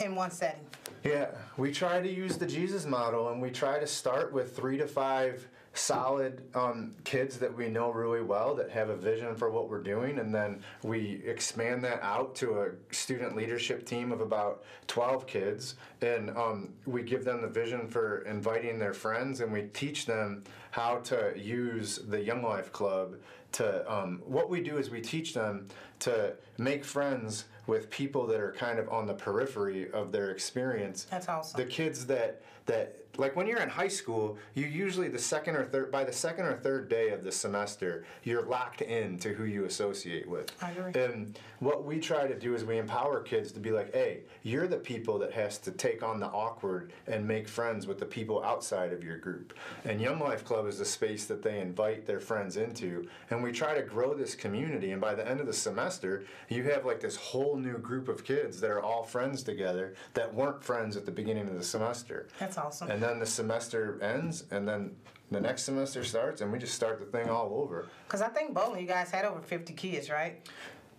in 0.00 0.14
one 0.14 0.30
setting? 0.30 0.60
Yeah, 1.02 1.26
we 1.58 1.70
try 1.72 2.00
to 2.00 2.08
use 2.08 2.38
the 2.38 2.46
Jesus 2.46 2.86
model, 2.86 3.30
and 3.30 3.42
we 3.42 3.50
try 3.50 3.78
to 3.78 3.86
start 3.86 4.32
with 4.32 4.56
three 4.56 4.78
to 4.78 4.86
five 4.86 5.46
solid 5.74 6.42
um, 6.54 6.94
kids 7.04 7.38
that 7.38 7.54
we 7.54 7.68
know 7.68 7.90
really 7.90 8.22
well 8.22 8.54
that 8.54 8.70
have 8.70 8.88
a 8.88 8.96
vision 8.96 9.34
for 9.34 9.50
what 9.50 9.68
we're 9.68 9.82
doing, 9.82 10.18
and 10.18 10.34
then 10.34 10.60
we 10.82 11.22
expand 11.26 11.82
that 11.84 12.02
out 12.02 12.34
to 12.36 12.62
a 12.62 12.94
student 12.94 13.36
leadership 13.36 13.84
team 13.84 14.12
of 14.12 14.20
about 14.20 14.64
12 14.86 15.26
kids, 15.26 15.74
and 16.00 16.30
um, 16.30 16.72
we 16.86 17.02
give 17.02 17.24
them 17.24 17.42
the 17.42 17.48
vision 17.48 17.88
for 17.88 18.22
inviting 18.22 18.78
their 18.78 18.94
friends, 18.94 19.40
and 19.40 19.52
we 19.52 19.62
teach 19.74 20.06
them 20.06 20.44
how 20.70 20.96
to 20.98 21.32
use 21.36 21.98
the 22.08 22.20
Young 22.20 22.42
Life 22.42 22.72
Club 22.72 23.16
to 23.52 23.92
um, 23.92 24.20
what 24.24 24.50
we 24.50 24.60
do 24.60 24.78
is 24.78 24.90
we 24.90 25.00
teach 25.00 25.32
them 25.32 25.68
to 26.00 26.34
make 26.58 26.84
friends 26.84 27.44
with 27.66 27.88
people 27.88 28.26
that 28.26 28.40
are 28.40 28.52
kind 28.52 28.78
of 28.78 28.88
on 28.88 29.06
the 29.06 29.14
periphery 29.14 29.90
of 29.92 30.12
their 30.12 30.30
experience. 30.30 31.06
That's 31.10 31.28
awesome. 31.28 31.58
The 31.58 31.66
kids 31.66 32.06
that 32.06 32.42
that 32.66 33.03
like 33.18 33.36
when 33.36 33.46
you're 33.46 33.60
in 33.60 33.68
high 33.68 33.88
school, 33.88 34.38
you 34.54 34.66
usually 34.66 35.08
the 35.08 35.18
second 35.18 35.56
or 35.56 35.64
third 35.64 35.90
by 35.90 36.04
the 36.04 36.12
second 36.12 36.46
or 36.46 36.54
third 36.54 36.88
day 36.88 37.10
of 37.10 37.24
the 37.24 37.32
semester, 37.32 38.04
you're 38.22 38.42
locked 38.42 38.82
in 38.82 39.18
to 39.18 39.32
who 39.34 39.44
you 39.44 39.64
associate 39.64 40.28
with. 40.28 40.52
I 40.62 40.70
agree. 40.70 40.92
And 41.00 41.38
what 41.60 41.84
we 41.84 42.00
try 42.00 42.26
to 42.26 42.38
do 42.38 42.54
is 42.54 42.64
we 42.64 42.78
empower 42.78 43.20
kids 43.20 43.52
to 43.52 43.60
be 43.60 43.70
like, 43.70 43.92
hey, 43.92 44.20
you're 44.42 44.68
the 44.68 44.76
people 44.76 45.18
that 45.18 45.32
has 45.32 45.58
to 45.58 45.70
take 45.70 46.02
on 46.02 46.20
the 46.20 46.26
awkward 46.26 46.92
and 47.06 47.26
make 47.26 47.48
friends 47.48 47.86
with 47.86 47.98
the 47.98 48.06
people 48.06 48.42
outside 48.44 48.92
of 48.92 49.02
your 49.02 49.18
group. 49.18 49.54
And 49.84 50.00
Young 50.00 50.18
Life 50.18 50.44
Club 50.44 50.66
is 50.66 50.78
the 50.78 50.84
space 50.84 51.26
that 51.26 51.42
they 51.42 51.60
invite 51.60 52.06
their 52.06 52.20
friends 52.20 52.56
into. 52.56 53.08
And 53.30 53.42
we 53.42 53.52
try 53.52 53.74
to 53.74 53.82
grow 53.82 54.14
this 54.14 54.34
community. 54.34 54.92
And 54.92 55.00
by 55.00 55.14
the 55.14 55.26
end 55.28 55.40
of 55.40 55.46
the 55.46 55.52
semester, 55.52 56.24
you 56.48 56.64
have 56.64 56.84
like 56.84 57.00
this 57.00 57.16
whole 57.16 57.56
new 57.56 57.78
group 57.78 58.08
of 58.08 58.24
kids 58.24 58.60
that 58.60 58.70
are 58.70 58.82
all 58.82 59.02
friends 59.02 59.42
together 59.42 59.94
that 60.14 60.32
weren't 60.32 60.62
friends 60.62 60.96
at 60.96 61.06
the 61.06 61.12
beginning 61.12 61.48
of 61.48 61.54
the 61.54 61.64
semester. 61.64 62.28
That's 62.38 62.58
awesome. 62.58 62.90
And 62.90 63.02
then 63.04 63.18
the 63.18 63.26
semester 63.26 63.98
ends, 64.02 64.44
and 64.50 64.66
then 64.66 64.96
the 65.30 65.40
next 65.40 65.64
semester 65.64 66.02
starts, 66.04 66.40
and 66.40 66.50
we 66.50 66.58
just 66.58 66.74
start 66.74 66.98
the 66.98 67.06
thing 67.06 67.28
all 67.28 67.52
over. 67.54 67.86
Because 68.06 68.22
I 68.22 68.28
think 68.28 68.54
bowling, 68.54 68.80
you 68.80 68.86
guys 68.86 69.10
had 69.10 69.24
over 69.24 69.40
50 69.40 69.72
kids, 69.74 70.10
right? 70.10 70.46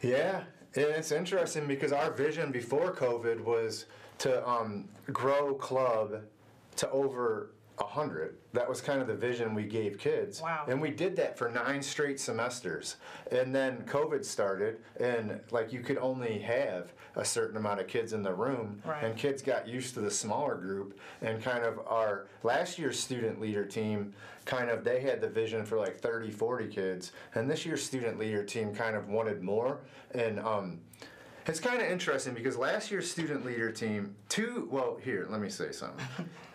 Yeah, 0.01 0.43
it's 0.74 1.12
interesting 1.12 1.67
because 1.67 1.91
our 1.91 2.12
vision 2.12 2.51
before 2.51 2.93
COVID 2.93 3.41
was 3.41 3.85
to 4.19 4.47
um, 4.47 4.88
grow 5.12 5.55
club 5.55 6.21
to 6.77 6.89
over 6.91 7.51
a 7.79 7.84
hundred. 7.84 8.36
That 8.53 8.70
was 8.70 8.79
kind 8.79 9.01
of 9.01 9.08
the 9.08 9.15
vision 9.15 9.53
we 9.53 9.63
gave 9.63 9.98
kids. 9.98 10.41
Wow. 10.41 10.65
And 10.67 10.82
we 10.82 10.91
did 10.91 11.15
that 11.17 11.38
for 11.38 11.50
nine 11.50 11.82
straight 11.82 12.20
semesters. 12.20 12.96
And 13.32 13.53
then 13.53 13.84
COVID 13.86 14.24
started, 14.24 14.79
and 15.00 15.41
like 15.51 15.74
you 15.74 15.82
could 15.82 15.98
only 15.98 16.39
have 16.39 16.94
a 17.15 17.25
certain 17.25 17.58
amount 17.58 17.82
of 17.82 17.88
kids 17.88 18.13
in 18.13 18.24
the 18.24 18.34
room. 18.34 18.82
Right. 18.86 19.03
And 19.03 19.17
kids 19.17 19.41
got 19.41 19.67
used 19.67 19.94
to 19.96 20.01
the 20.01 20.12
smaller 20.12 20.55
group. 20.55 21.00
And 21.22 21.41
kind 21.44 21.63
of 21.63 21.79
our 21.88 22.27
last 22.44 22.79
year's 22.79 23.00
student 23.00 23.41
leader 23.41 23.65
team, 23.65 24.13
kind 24.46 24.70
of, 24.70 24.84
they 24.84 25.01
had 25.01 25.22
the 25.22 25.29
vision 25.29 25.65
for 25.65 25.77
like 25.77 26.00
30, 26.00 26.32
40 26.32 26.67
kids. 26.67 27.12
And 27.34 27.50
this 27.50 27.65
year's 27.65 27.84
student 27.84 28.17
leader 28.20 28.44
team 28.44 28.74
kind 28.74 28.96
of 28.96 29.10
wanted 29.10 29.41
more. 29.41 29.79
And, 30.13 30.39
um, 30.39 30.79
it's 31.47 31.59
kind 31.59 31.81
of 31.81 31.87
interesting 31.87 32.33
because 32.33 32.57
last 32.57 32.89
year's 32.91 33.09
student 33.09 33.45
leader 33.45 33.71
team, 33.71 34.15
two, 34.29 34.67
well, 34.71 34.97
here, 35.03 35.27
let 35.29 35.41
me 35.41 35.49
say 35.49 35.71
something. 35.71 36.05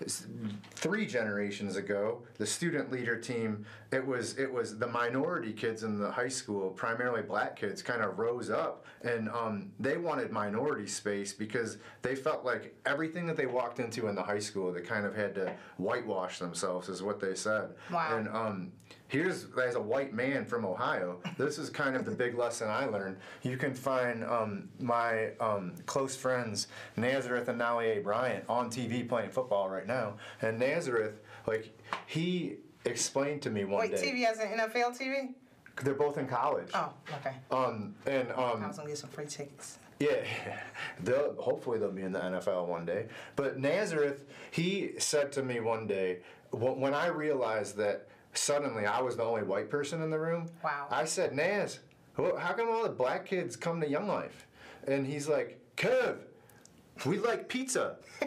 Three 0.74 1.06
generations 1.06 1.76
ago, 1.76 2.22
the 2.38 2.46
student 2.46 2.90
leader 2.90 3.16
team, 3.16 3.64
it 3.92 4.04
was 4.04 4.38
it 4.38 4.52
was 4.52 4.78
the 4.78 4.86
minority 4.86 5.52
kids 5.52 5.82
in 5.82 5.98
the 5.98 6.10
high 6.10 6.28
school, 6.28 6.70
primarily 6.70 7.22
black 7.22 7.56
kids, 7.56 7.82
kind 7.82 8.02
of 8.02 8.18
rose 8.18 8.50
up 8.50 8.84
and 9.02 9.28
um, 9.30 9.70
they 9.78 9.96
wanted 9.96 10.30
minority 10.30 10.86
space 10.86 11.32
because 11.32 11.78
they 12.02 12.14
felt 12.14 12.44
like 12.44 12.74
everything 12.84 13.26
that 13.26 13.36
they 13.36 13.46
walked 13.46 13.80
into 13.80 14.08
in 14.08 14.14
the 14.14 14.22
high 14.22 14.38
school, 14.38 14.72
they 14.72 14.82
kind 14.82 15.06
of 15.06 15.14
had 15.14 15.34
to 15.36 15.54
whitewash 15.78 16.38
themselves, 16.38 16.88
is 16.88 17.02
what 17.02 17.18
they 17.18 17.34
said. 17.34 17.70
Wow. 17.90 18.16
And 18.16 18.28
um, 18.28 18.72
here's 19.10 19.46
as 19.62 19.74
a 19.74 19.80
white 19.80 20.14
man 20.14 20.44
from 20.44 20.64
Ohio, 20.64 21.18
this 21.36 21.58
is 21.58 21.68
kind 21.68 21.96
of 21.96 22.04
the 22.04 22.12
big 22.12 22.38
lesson 22.38 22.70
I 22.70 22.86
learned. 22.86 23.16
You 23.42 23.56
can 23.56 23.74
find 23.74 24.24
um, 24.24 24.68
my 24.78 25.32
um, 25.40 25.74
close 25.84 26.14
friends 26.14 26.68
Nazareth 26.96 27.48
and 27.48 27.58
Nalie 27.58 27.98
Bryant 27.98 28.44
on 28.48 28.70
TV 28.70 29.06
playing 29.06 29.30
football 29.30 29.68
right 29.68 29.86
now, 29.86 30.14
and 30.40 30.58
Nazareth, 30.58 31.20
like 31.46 31.76
he 32.06 32.56
explained 32.84 33.42
to 33.42 33.50
me 33.50 33.64
one 33.64 33.80
Wait, 33.80 33.96
day. 33.96 34.00
Wait, 34.00 34.14
TV 34.14 34.24
as 34.24 34.38
an 34.38 34.58
NFL 34.58 34.98
TV? 34.98 35.34
They're 35.82 35.94
both 35.94 36.16
in 36.16 36.26
college. 36.26 36.70
Oh, 36.74 36.92
okay. 37.16 37.34
Um, 37.50 37.94
and 38.06 38.30
I 38.32 38.52
um, 38.52 38.66
was 38.66 38.76
gonna 38.76 38.88
get 38.88 38.98
some 38.98 39.10
free 39.10 39.26
tickets. 39.26 39.78
yeah, 39.98 40.24
they'll 41.02 41.34
hopefully 41.34 41.78
they'll 41.78 41.90
be 41.90 42.02
in 42.02 42.12
the 42.12 42.20
NFL 42.20 42.66
one 42.66 42.84
day. 42.84 43.06
But 43.34 43.58
Nazareth, 43.58 44.24
he 44.52 44.92
said 44.98 45.32
to 45.32 45.42
me 45.42 45.58
one 45.58 45.88
day 45.88 46.20
when 46.52 46.94
I 46.94 47.06
realized 47.06 47.76
that 47.76 48.08
suddenly 48.34 48.86
I 48.86 49.00
was 49.00 49.16
the 49.16 49.24
only 49.24 49.42
white 49.42 49.70
person 49.70 50.02
in 50.02 50.10
the 50.10 50.18
room. 50.18 50.48
Wow. 50.62 50.86
I 50.90 51.04
said, 51.04 51.34
Naz, 51.34 51.80
how 52.16 52.52
come 52.52 52.68
all 52.68 52.82
the 52.82 52.90
black 52.90 53.26
kids 53.26 53.56
come 53.56 53.80
to 53.80 53.88
Young 53.88 54.08
Life? 54.08 54.46
And 54.86 55.06
he's 55.06 55.28
like, 55.28 55.58
Kev, 55.76 56.16
we 57.06 57.18
like 57.18 57.48
pizza. 57.48 57.96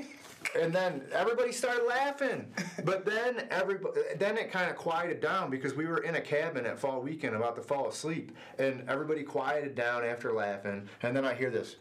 And 0.60 0.74
then 0.74 1.02
everybody 1.12 1.52
started 1.52 1.86
laughing, 1.86 2.46
but 2.84 3.06
then 3.06 3.48
everybody, 3.50 4.02
then 4.18 4.38
it 4.38 4.52
kind 4.52 4.70
of 4.70 4.76
quieted 4.76 5.20
down 5.20 5.50
because 5.50 5.74
we 5.74 5.86
were 5.86 6.00
in 6.00 6.16
a 6.16 6.22
cabin 6.22 6.66
at 6.66 6.78
fall 6.78 7.02
weekend 7.02 7.36
about 7.36 7.56
to 7.56 7.62
fall 7.62 7.88
asleep, 7.88 8.36
and 8.60 8.88
everybody 8.88 9.24
quieted 9.24 9.74
down 9.74 10.04
after 10.04 10.32
laughing. 10.32 10.88
And 11.02 11.16
then 11.16 11.26
I 11.26 11.34
hear 11.34 11.50
this, 11.50 11.78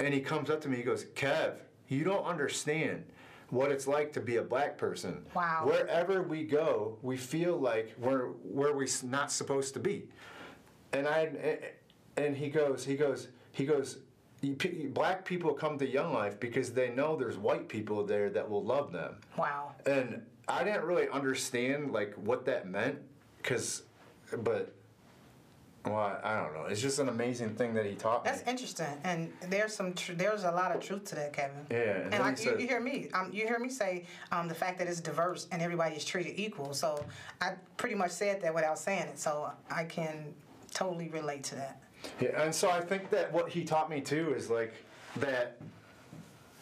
and 0.00 0.14
he 0.14 0.20
comes 0.20 0.48
up 0.48 0.60
to 0.62 0.68
me. 0.68 0.76
He 0.76 0.82
goes, 0.82 1.04
"Kev, 1.04 1.56
you 1.88 2.02
don't 2.02 2.24
understand 2.24 3.04
what 3.50 3.70
it's 3.70 3.86
like 3.86 4.12
to 4.14 4.20
be 4.20 4.36
a 4.36 4.42
black 4.42 4.76
person. 4.76 5.24
Wow. 5.34 5.62
Wherever 5.64 6.22
we 6.22 6.44
go, 6.44 6.98
we 7.02 7.16
feel 7.16 7.56
like 7.58 7.94
we're 7.98 8.28
where 8.42 8.74
we're 8.74 8.88
not 9.04 9.30
supposed 9.30 9.74
to 9.74 9.80
be." 9.80 10.08
And 10.92 11.06
I, 11.06 11.58
and 12.16 12.36
he 12.36 12.48
goes, 12.48 12.84
he 12.84 12.96
goes, 12.96 13.28
he 13.52 13.64
goes. 13.64 13.98
Black 14.90 15.24
people 15.24 15.54
come 15.54 15.78
to 15.78 15.88
Young 15.88 16.12
Life 16.12 16.38
because 16.38 16.72
they 16.72 16.90
know 16.90 17.16
there's 17.16 17.38
white 17.38 17.68
people 17.68 18.04
there 18.04 18.30
that 18.30 18.48
will 18.48 18.62
love 18.62 18.92
them. 18.92 19.16
Wow. 19.36 19.74
And 19.86 20.22
I 20.46 20.62
didn't 20.62 20.84
really 20.84 21.08
understand 21.08 21.90
like 21.90 22.14
what 22.14 22.44
that 22.44 22.68
meant, 22.68 22.98
cause, 23.42 23.84
but, 24.44 24.75
well, 25.86 26.18
I, 26.22 26.42
don't 26.42 26.52
know. 26.54 26.64
It's 26.64 26.80
just 26.80 26.98
an 26.98 27.08
amazing 27.08 27.50
thing 27.50 27.72
that 27.74 27.86
he 27.86 27.94
taught 27.94 28.24
me. 28.24 28.30
That's 28.30 28.48
interesting, 28.48 28.86
and 29.04 29.32
there's 29.48 29.74
some 29.74 29.94
tr- 29.94 30.14
there's 30.14 30.42
a 30.42 30.50
lot 30.50 30.74
of 30.74 30.82
truth 30.82 31.04
to 31.06 31.14
that, 31.14 31.32
Kevin. 31.32 31.64
Yeah, 31.70 31.76
and 31.78 32.14
and 32.14 32.22
like 32.24 32.38
he 32.38 32.50
you, 32.50 32.58
you 32.58 32.66
hear 32.66 32.80
me, 32.80 33.08
um, 33.14 33.30
you 33.32 33.46
hear 33.46 33.58
me 33.58 33.68
say 33.68 34.04
um, 34.32 34.48
the 34.48 34.54
fact 34.54 34.78
that 34.78 34.88
it's 34.88 35.00
diverse 35.00 35.46
and 35.52 35.62
everybody 35.62 35.94
is 35.94 36.04
treated 36.04 36.40
equal. 36.40 36.74
So 36.74 37.04
I 37.40 37.52
pretty 37.76 37.94
much 37.94 38.10
said 38.10 38.42
that 38.42 38.52
without 38.52 38.78
saying 38.78 39.02
it, 39.02 39.18
so 39.18 39.52
I 39.70 39.84
can 39.84 40.34
totally 40.74 41.08
relate 41.08 41.44
to 41.44 41.54
that. 41.54 41.80
Yeah, 42.20 42.42
and 42.42 42.54
so 42.54 42.68
I 42.68 42.80
think 42.80 43.10
that 43.10 43.32
what 43.32 43.48
he 43.48 43.64
taught 43.64 43.88
me 43.88 44.00
too 44.00 44.34
is 44.36 44.50
like 44.50 44.74
that. 45.16 45.58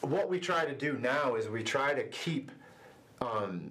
What 0.03 0.29
we 0.29 0.39
try 0.39 0.67
to 0.67 0.75
do 0.75 0.99
now 0.99 1.35
is 1.37 1.49
we 1.49 1.63
try 1.63 1.95
to 1.95 2.05
keep 2.09 2.51
um, 3.23 3.71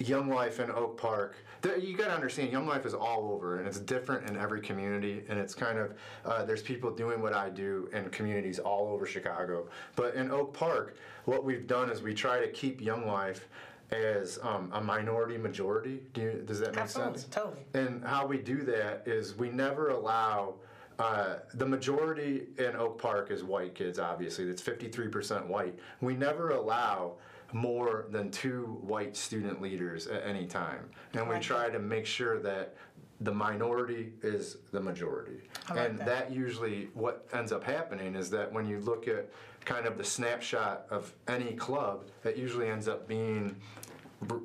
Young 0.00 0.28
Life 0.28 0.60
in 0.60 0.70
Oak 0.70 0.96
Park. 0.96 1.36
You 1.64 1.96
got 1.96 2.06
to 2.06 2.14
understand, 2.14 2.50
Young 2.50 2.66
Life 2.66 2.86
is 2.86 2.94
all 2.94 3.30
over, 3.32 3.58
and 3.58 3.68
it's 3.68 3.78
different 3.78 4.28
in 4.28 4.36
every 4.36 4.60
community. 4.60 5.22
And 5.28 5.38
it's 5.38 5.54
kind 5.54 5.78
of 5.78 5.94
uh, 6.24 6.44
there's 6.44 6.62
people 6.62 6.90
doing 6.90 7.20
what 7.20 7.34
I 7.34 7.50
do 7.50 7.88
in 7.92 8.08
communities 8.10 8.58
all 8.58 8.88
over 8.88 9.04
Chicago. 9.04 9.68
But 9.94 10.14
in 10.14 10.30
Oak 10.30 10.54
Park, 10.54 10.96
what 11.26 11.44
we've 11.44 11.66
done 11.66 11.90
is 11.90 12.02
we 12.02 12.14
try 12.14 12.40
to 12.40 12.48
keep 12.48 12.80
Young 12.80 13.06
Life 13.06 13.48
as 13.90 14.38
um, 14.42 14.70
a 14.72 14.80
minority 14.80 15.36
majority. 15.36 16.00
Do 16.14 16.20
you, 16.22 16.42
does 16.46 16.60
that 16.60 16.74
make 16.74 16.84
Absolutely, 16.84 17.18
sense? 17.18 17.34
totally. 17.34 17.62
And 17.74 18.04
how 18.04 18.26
we 18.26 18.38
do 18.38 18.62
that 18.62 19.02
is 19.06 19.36
we 19.36 19.50
never 19.50 19.90
allow. 19.90 20.54
Uh, 20.98 21.38
the 21.54 21.64
majority 21.64 22.48
in 22.58 22.76
Oak 22.76 23.00
Park 23.00 23.30
is 23.30 23.42
white 23.42 23.74
kids, 23.74 23.98
obviously. 23.98 24.44
That's 24.44 24.60
53% 24.60 25.46
white. 25.46 25.78
We 26.02 26.14
never 26.14 26.50
allow 26.50 27.14
more 27.52 28.06
than 28.10 28.30
two 28.30 28.78
white 28.82 29.16
student 29.16 29.60
leaders 29.60 30.06
at 30.06 30.24
any 30.24 30.46
time. 30.46 30.88
And 31.14 31.28
we 31.28 31.38
try 31.38 31.70
to 31.70 31.78
make 31.78 32.06
sure 32.06 32.38
that 32.40 32.76
the 33.20 33.32
minority 33.32 34.12
is 34.22 34.56
the 34.72 34.80
majority. 34.80 35.42
Like 35.68 35.78
and 35.78 35.98
that. 35.98 36.06
that 36.06 36.32
usually, 36.32 36.88
what 36.94 37.26
ends 37.32 37.52
up 37.52 37.62
happening 37.62 38.14
is 38.14 38.30
that 38.30 38.50
when 38.50 38.66
you 38.66 38.80
look 38.80 39.08
at 39.08 39.28
kind 39.64 39.86
of 39.86 39.98
the 39.98 40.04
snapshot 40.04 40.86
of 40.90 41.12
any 41.28 41.52
club, 41.52 42.06
it 42.24 42.36
usually 42.36 42.68
ends 42.68 42.88
up 42.88 43.06
being 43.06 43.54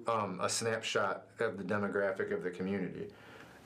um, 0.08 0.40
a 0.42 0.50
snapshot 0.50 1.28
of 1.40 1.58
the 1.58 1.64
demographic 1.64 2.34
of 2.34 2.44
the 2.44 2.50
community. 2.50 3.08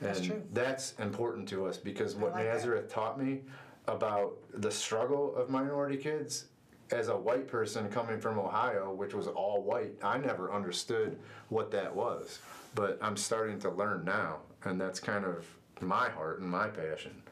That's 0.00 0.20
and 0.20 0.28
true. 0.28 0.42
that's 0.52 0.94
important 0.98 1.48
to 1.50 1.66
us 1.66 1.76
because 1.76 2.14
what 2.14 2.32
like 2.32 2.44
that. 2.44 2.54
Nazareth 2.54 2.92
taught 2.92 3.20
me 3.20 3.40
about 3.86 4.36
the 4.54 4.70
struggle 4.70 5.34
of 5.36 5.50
minority 5.50 5.96
kids 5.96 6.46
as 6.92 7.08
a 7.08 7.16
white 7.16 7.46
person 7.46 7.88
coming 7.88 8.20
from 8.20 8.38
Ohio, 8.38 8.92
which 8.92 9.14
was 9.14 9.26
all 9.26 9.62
white, 9.62 9.92
I 10.02 10.18
never 10.18 10.52
understood 10.52 11.18
what 11.48 11.70
that 11.72 11.94
was. 11.94 12.40
But 12.74 12.98
I'm 13.00 13.16
starting 13.16 13.58
to 13.60 13.70
learn 13.70 14.04
now, 14.04 14.38
and 14.64 14.80
that's 14.80 15.00
kind 15.00 15.24
of 15.24 15.46
my 15.80 16.08
heart 16.08 16.40
and 16.40 16.50
my 16.50 16.68
passion. 16.68 17.22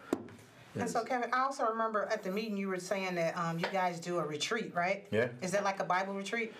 And 0.74 0.88
so, 0.88 1.02
Kevin, 1.02 1.30
I 1.32 1.40
also 1.40 1.66
remember 1.66 2.08
at 2.10 2.22
the 2.22 2.30
meeting 2.30 2.56
you 2.56 2.68
were 2.68 2.78
saying 2.78 3.16
that 3.16 3.36
um, 3.36 3.58
you 3.58 3.66
guys 3.72 3.98
do 3.98 4.18
a 4.18 4.24
retreat, 4.24 4.72
right? 4.74 5.06
Yeah. 5.10 5.28
Is 5.42 5.50
that 5.52 5.64
like 5.64 5.80
a 5.80 5.84
Bible 5.84 6.14
retreat? 6.14 6.52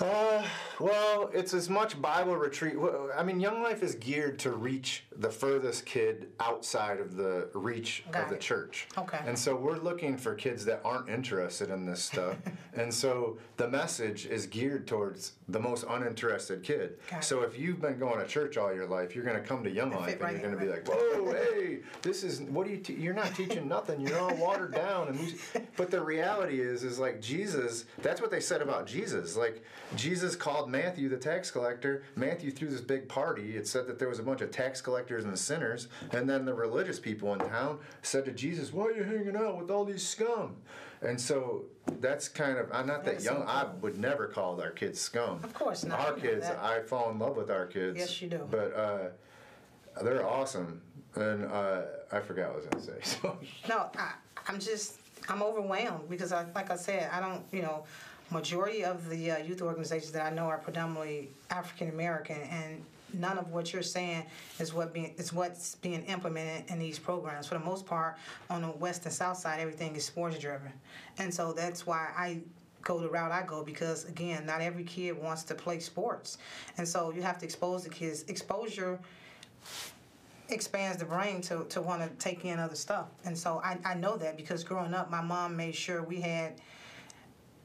Uh, 0.00 0.44
well, 0.78 1.30
it's 1.34 1.54
as 1.54 1.68
much 1.68 2.00
Bible 2.00 2.36
retreat. 2.36 2.76
I 3.16 3.22
mean, 3.22 3.40
Young 3.40 3.62
Life 3.62 3.82
is 3.82 3.96
geared 3.96 4.38
to 4.40 4.52
reach 4.52 5.04
the 5.16 5.30
furthest 5.30 5.86
kid 5.86 6.28
outside 6.38 7.00
of 7.00 7.16
the 7.16 7.48
reach 7.54 8.04
Got 8.12 8.24
of 8.24 8.28
the 8.28 8.36
it. 8.36 8.40
church. 8.40 8.86
Okay. 8.96 9.18
And 9.26 9.36
so 9.36 9.56
we're 9.56 9.78
looking 9.78 10.16
for 10.16 10.34
kids 10.34 10.64
that 10.66 10.80
aren't 10.84 11.08
interested 11.08 11.70
in 11.70 11.84
this 11.84 12.02
stuff. 12.02 12.36
and 12.74 12.92
so 12.92 13.38
the 13.56 13.66
message 13.66 14.26
is 14.26 14.46
geared 14.46 14.86
towards 14.86 15.32
the 15.48 15.58
most 15.58 15.84
uninterested 15.88 16.62
kid. 16.62 16.98
Got. 17.10 17.24
So 17.24 17.42
if 17.42 17.58
you've 17.58 17.80
been 17.80 17.98
going 17.98 18.20
to 18.20 18.26
church 18.26 18.56
all 18.56 18.72
your 18.72 18.86
life, 18.86 19.16
you're 19.16 19.24
going 19.24 19.40
to 19.40 19.42
come 19.42 19.64
to 19.64 19.70
Young 19.70 19.90
Life 19.90 20.12
and 20.12 20.20
right 20.20 20.32
you're 20.32 20.42
going 20.42 20.54
to 20.54 20.60
be 20.60 20.70
like, 20.70 20.86
"Whoa, 20.88 21.32
hey, 21.54 21.80
this 22.02 22.22
is 22.22 22.40
what 22.42 22.66
are 22.66 22.70
you? 22.70 22.76
Te- 22.78 22.94
you're 22.94 23.14
not 23.14 23.34
teaching 23.34 23.66
nothing. 23.66 24.00
You're 24.00 24.20
all 24.20 24.36
watered 24.36 24.74
down." 24.74 25.08
And 25.08 25.66
but 25.76 25.90
the 25.90 26.00
reality 26.00 26.60
is, 26.60 26.84
is 26.84 26.98
like 27.00 27.20
Jesus. 27.20 27.86
That's 28.02 28.20
what 28.20 28.30
they 28.30 28.40
said 28.40 28.62
about 28.62 28.86
Jesus. 28.86 29.36
Like 29.36 29.64
Jesus 29.96 30.36
called 30.36 30.70
Matthew 30.70 31.08
the 31.08 31.16
tax 31.16 31.50
collector. 31.50 32.02
Matthew 32.14 32.50
threw 32.50 32.68
this 32.68 32.80
big 32.80 33.08
party. 33.08 33.56
It 33.56 33.66
said 33.66 33.86
that 33.86 33.98
there 33.98 34.08
was 34.08 34.18
a 34.18 34.22
bunch 34.22 34.40
of 34.40 34.50
tax 34.50 34.80
collectors 34.80 35.24
and 35.24 35.38
sinners, 35.38 35.88
and 36.12 36.28
then 36.28 36.44
the 36.44 36.54
religious 36.54 36.98
people 36.98 37.32
in 37.32 37.38
town 37.40 37.78
said 38.02 38.24
to 38.26 38.32
Jesus, 38.32 38.72
"Why 38.72 38.86
are 38.86 38.92
you 38.92 39.02
hanging 39.04 39.36
out 39.36 39.58
with 39.58 39.70
all 39.70 39.84
these 39.84 40.06
scum?" 40.06 40.56
And 41.00 41.20
so 41.20 41.64
that's 42.00 42.28
kind 42.28 42.58
of. 42.58 42.68
I'm 42.72 42.86
not 42.86 43.04
that 43.04 43.14
That's 43.14 43.24
young. 43.24 43.44
I 43.46 43.66
would 43.80 43.98
never 43.98 44.26
call 44.26 44.60
our 44.60 44.70
kids 44.70 45.00
scum. 45.00 45.40
Of 45.44 45.54
course 45.54 45.84
not, 45.84 46.00
Our 46.00 46.12
kids, 46.14 46.42
that. 46.42 46.58
I 46.58 46.80
fall 46.80 47.10
in 47.10 47.18
love 47.18 47.36
with 47.36 47.50
our 47.50 47.66
kids. 47.66 47.98
Yes, 47.98 48.20
you 48.20 48.28
do. 48.28 48.46
But 48.50 48.74
uh, 48.74 50.02
they're 50.02 50.26
awesome, 50.26 50.82
and 51.14 51.44
uh, 51.46 51.82
I 52.12 52.20
forgot 52.20 52.52
what 52.54 52.54
I 52.54 52.56
was 52.56 52.66
gonna 52.66 52.84
say. 52.84 53.00
So 53.02 53.38
No, 53.68 53.90
I, 53.96 54.12
I'm 54.48 54.58
just 54.58 54.96
I'm 55.28 55.42
overwhelmed 55.42 56.08
because 56.08 56.32
I, 56.32 56.46
like 56.54 56.70
I 56.70 56.76
said, 56.76 57.08
I 57.12 57.20
don't 57.20 57.44
you 57.52 57.62
know, 57.62 57.84
majority 58.30 58.84
of 58.84 59.08
the 59.08 59.30
uh, 59.32 59.38
youth 59.38 59.62
organizations 59.62 60.12
that 60.12 60.24
I 60.24 60.34
know 60.34 60.44
are 60.44 60.58
predominantly 60.58 61.30
African 61.50 61.88
American, 61.88 62.40
and 62.42 62.84
none 63.14 63.38
of 63.38 63.50
what 63.50 63.72
you're 63.72 63.82
saying 63.82 64.24
is 64.58 64.74
what 64.74 64.92
being 64.92 65.14
is 65.16 65.32
what's 65.32 65.76
being 65.76 66.02
implemented 66.04 66.70
in 66.70 66.78
these 66.78 66.98
programs. 66.98 67.46
For 67.46 67.54
the 67.54 67.64
most 67.64 67.86
part, 67.86 68.18
on 68.50 68.62
the 68.62 68.70
west 68.70 69.04
and 69.04 69.12
south 69.12 69.38
side, 69.38 69.60
everything 69.60 69.96
is 69.96 70.04
sports 70.04 70.38
driven, 70.38 70.72
and 71.18 71.32
so 71.32 71.52
that's 71.52 71.86
why 71.86 72.08
I 72.16 72.40
go 72.82 72.98
the 72.98 73.08
route 73.08 73.32
I 73.32 73.42
go 73.42 73.64
because 73.64 74.04
again, 74.04 74.46
not 74.46 74.60
every 74.60 74.84
kid 74.84 75.20
wants 75.20 75.42
to 75.44 75.54
play 75.54 75.80
sports, 75.80 76.38
and 76.76 76.86
so 76.86 77.10
you 77.10 77.22
have 77.22 77.38
to 77.38 77.44
expose 77.44 77.84
the 77.84 77.90
kids. 77.90 78.24
Exposure 78.24 78.98
expands 80.50 80.98
the 80.98 81.04
brain 81.04 81.40
to, 81.42 81.64
to 81.68 81.82
want 81.82 82.02
to 82.02 82.08
take 82.18 82.44
in 82.44 82.58
other 82.58 82.74
stuff. 82.74 83.08
And 83.24 83.36
so 83.36 83.60
I, 83.62 83.78
I 83.84 83.94
know 83.94 84.16
that 84.16 84.36
because 84.36 84.64
growing 84.64 84.94
up, 84.94 85.10
my 85.10 85.20
mom 85.20 85.56
made 85.56 85.74
sure 85.74 86.02
we 86.02 86.20
had 86.20 86.54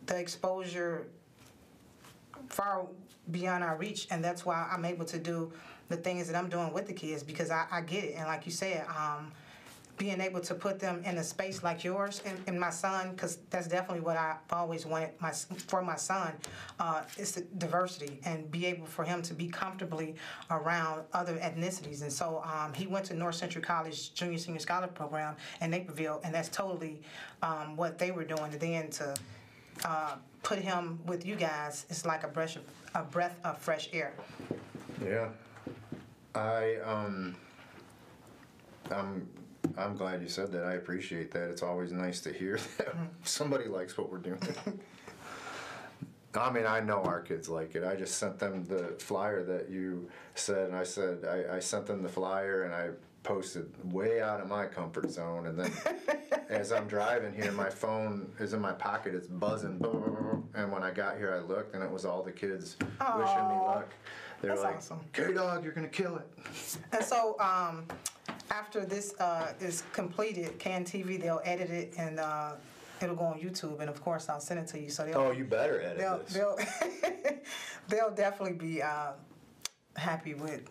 the 0.06 0.18
exposure 0.18 1.08
far 2.50 2.88
beyond 3.32 3.64
our 3.64 3.78
reach. 3.78 4.08
And 4.12 4.24
that's 4.24 4.46
why 4.46 4.68
I'm 4.72 4.86
able 4.86 5.06
to 5.06 5.20
do 5.20 5.52
the 5.90 5.98
things 5.98 6.28
that 6.28 6.36
I'm 6.36 6.50
doing 6.50 6.74
with 6.74 6.88
the 6.88 6.94
kids 6.94 7.24
because 7.24 7.52
I, 7.52 7.66
I 7.72 7.82
get 7.82 8.04
it. 8.04 8.16
And 8.18 8.28
like 8.28 8.46
you 8.46 8.52
said, 8.52 8.86
um, 8.88 9.32
being 9.98 10.20
able 10.22 10.40
to 10.42 10.56
put 10.56 10.80
them 10.80 11.02
in 11.06 11.18
a 11.20 11.24
space 11.24 11.62
like 11.62 11.84
yours 11.84 12.22
and, 12.26 12.38
and 12.48 12.60
my 12.60 12.72
son, 12.72 13.12
because 13.12 13.38
that's 13.52 13.68
definitely 13.68 14.02
what 14.02 14.18
I've 14.18 14.38
always 14.52 14.86
wanted 14.86 15.12
my 15.20 15.32
for 15.32 15.84
my 15.84 15.96
son, 15.96 16.34
uh, 16.80 17.04
is 17.18 17.34
the 17.34 17.42
diversity 17.60 18.20
and 18.26 18.50
be 18.50 18.66
able 18.66 18.88
for 18.88 19.04
him 19.04 19.22
to 19.22 19.34
be 19.36 19.48
comfortably 19.48 20.16
around 20.50 21.04
other 21.14 21.36
ethnicities. 21.36 22.02
And 22.02 22.12
so 22.12 22.44
um, 22.44 22.74
he 22.74 22.88
went 22.88 23.06
to 23.06 23.14
North 23.14 23.36
Central 23.36 23.64
College 23.64 24.14
Junior 24.16 24.40
Senior 24.40 24.60
Scholar 24.60 24.88
Program 24.88 25.36
in 25.62 25.70
Naperville, 25.70 26.22
and 26.24 26.34
that's 26.34 26.50
totally 26.50 27.02
um, 27.44 27.76
what 27.76 28.00
they 28.00 28.10
were 28.10 28.26
doing. 28.26 28.52
Then 28.60 28.90
to 28.92 29.14
uh, 29.86 30.16
put 30.44 30.60
him 30.60 31.00
with 31.06 31.26
you 31.26 31.36
guys 31.36 31.86
is 31.90 32.06
like 32.06 32.24
a 32.24 32.28
breath 32.28 32.58
of, 32.58 32.64
a 32.96 33.04
breath 33.04 33.40
of 33.44 33.58
fresh 33.58 33.90
air. 33.94 34.14
Yeah. 35.04 35.30
I 36.36 36.78
um 36.84 37.36
I'm 38.92 39.28
I'm 39.78 39.96
glad 39.96 40.22
you 40.22 40.28
said 40.28 40.52
that. 40.52 40.66
I 40.66 40.74
appreciate 40.74 41.32
that. 41.32 41.50
It's 41.50 41.64
always 41.64 41.92
nice 41.92 42.20
to 42.22 42.34
hear 42.34 42.60
that 42.78 42.96
somebody 43.24 43.66
likes 43.66 43.98
what 43.98 44.12
we're 44.12 44.18
doing. 44.18 44.40
I 46.36 46.52
mean, 46.52 46.66
I 46.66 46.80
know 46.80 47.04
our 47.04 47.22
kids 47.22 47.48
like 47.48 47.76
it. 47.76 47.84
I 47.84 47.96
just 47.96 48.18
sent 48.18 48.40
them 48.40 48.66
the 48.66 48.96
flyer 49.00 49.44
that 49.44 49.70
you 49.70 50.10
said, 50.34 50.70
and 50.70 50.76
I 50.76 50.84
said 50.84 51.26
I, 51.26 51.58
I 51.58 51.60
sent 51.60 51.86
them 51.86 52.02
the 52.02 52.10
flyer, 52.10 52.64
and 52.64 52.74
I 52.74 52.90
posted 53.24 53.72
way 53.92 54.22
out 54.22 54.40
of 54.42 54.48
my 54.48 54.66
comfort 54.66 55.10
zone. 55.10 55.48
And 55.48 55.58
then 55.58 55.72
as 56.50 56.72
I'm 56.72 56.88
driving 56.88 57.34
here, 57.34 57.52
my 57.52 57.70
phone 57.70 58.32
is 58.40 58.54
in 58.54 58.62
my 58.62 58.74
pocket. 58.74 59.16
It's 59.16 59.28
buzzing. 59.28 59.82
And 60.54 60.72
when 60.72 60.84
I 60.84 60.92
got 60.92 61.18
here, 61.18 61.34
I 61.34 61.40
looked, 61.40 61.74
and 61.74 61.84
it 61.84 61.90
was 61.90 62.06
all 62.06 62.22
the 62.22 62.32
kids 62.32 62.78
wishing 62.82 63.48
me 63.48 63.56
luck. 63.56 63.90
They're 64.42 64.56
like, 64.58 64.76
awesome. 64.78 65.00
"K 65.14 65.34
Dog, 65.34 65.64
you're 65.64 65.74
gonna 65.74 65.88
kill 65.88 66.18
it." 66.18 66.28
And 66.92 67.04
so, 67.04 67.40
um, 67.40 67.88
after 68.52 68.86
this 68.86 69.18
uh, 69.20 69.54
is 69.62 69.84
completed, 69.94 70.60
CAN 70.60 70.84
TV 70.84 71.20
they'll 71.20 71.42
edit 71.46 71.70
it 71.72 71.94
and 71.98 72.20
uh, 72.20 72.52
it'll 73.02 73.16
go 73.16 73.24
on 73.24 73.40
YouTube. 73.40 73.80
And 73.80 73.90
of 73.90 74.02
course, 74.02 74.28
I'll 74.28 74.42
send 74.42 74.60
it 74.60 74.68
to 74.68 74.80
you. 74.80 74.90
So 74.90 75.06
they'll 75.06 75.18
Oh, 75.18 75.32
you 75.32 75.46
better 75.46 75.82
edit 75.82 75.98
they'll 75.98 76.18
this. 76.20 76.34
they'll, 76.34 76.58
they'll 77.88 78.12
definitely 78.14 78.58
be 78.58 78.82
uh, 78.82 79.14
happy 79.96 80.34
with 80.34 80.70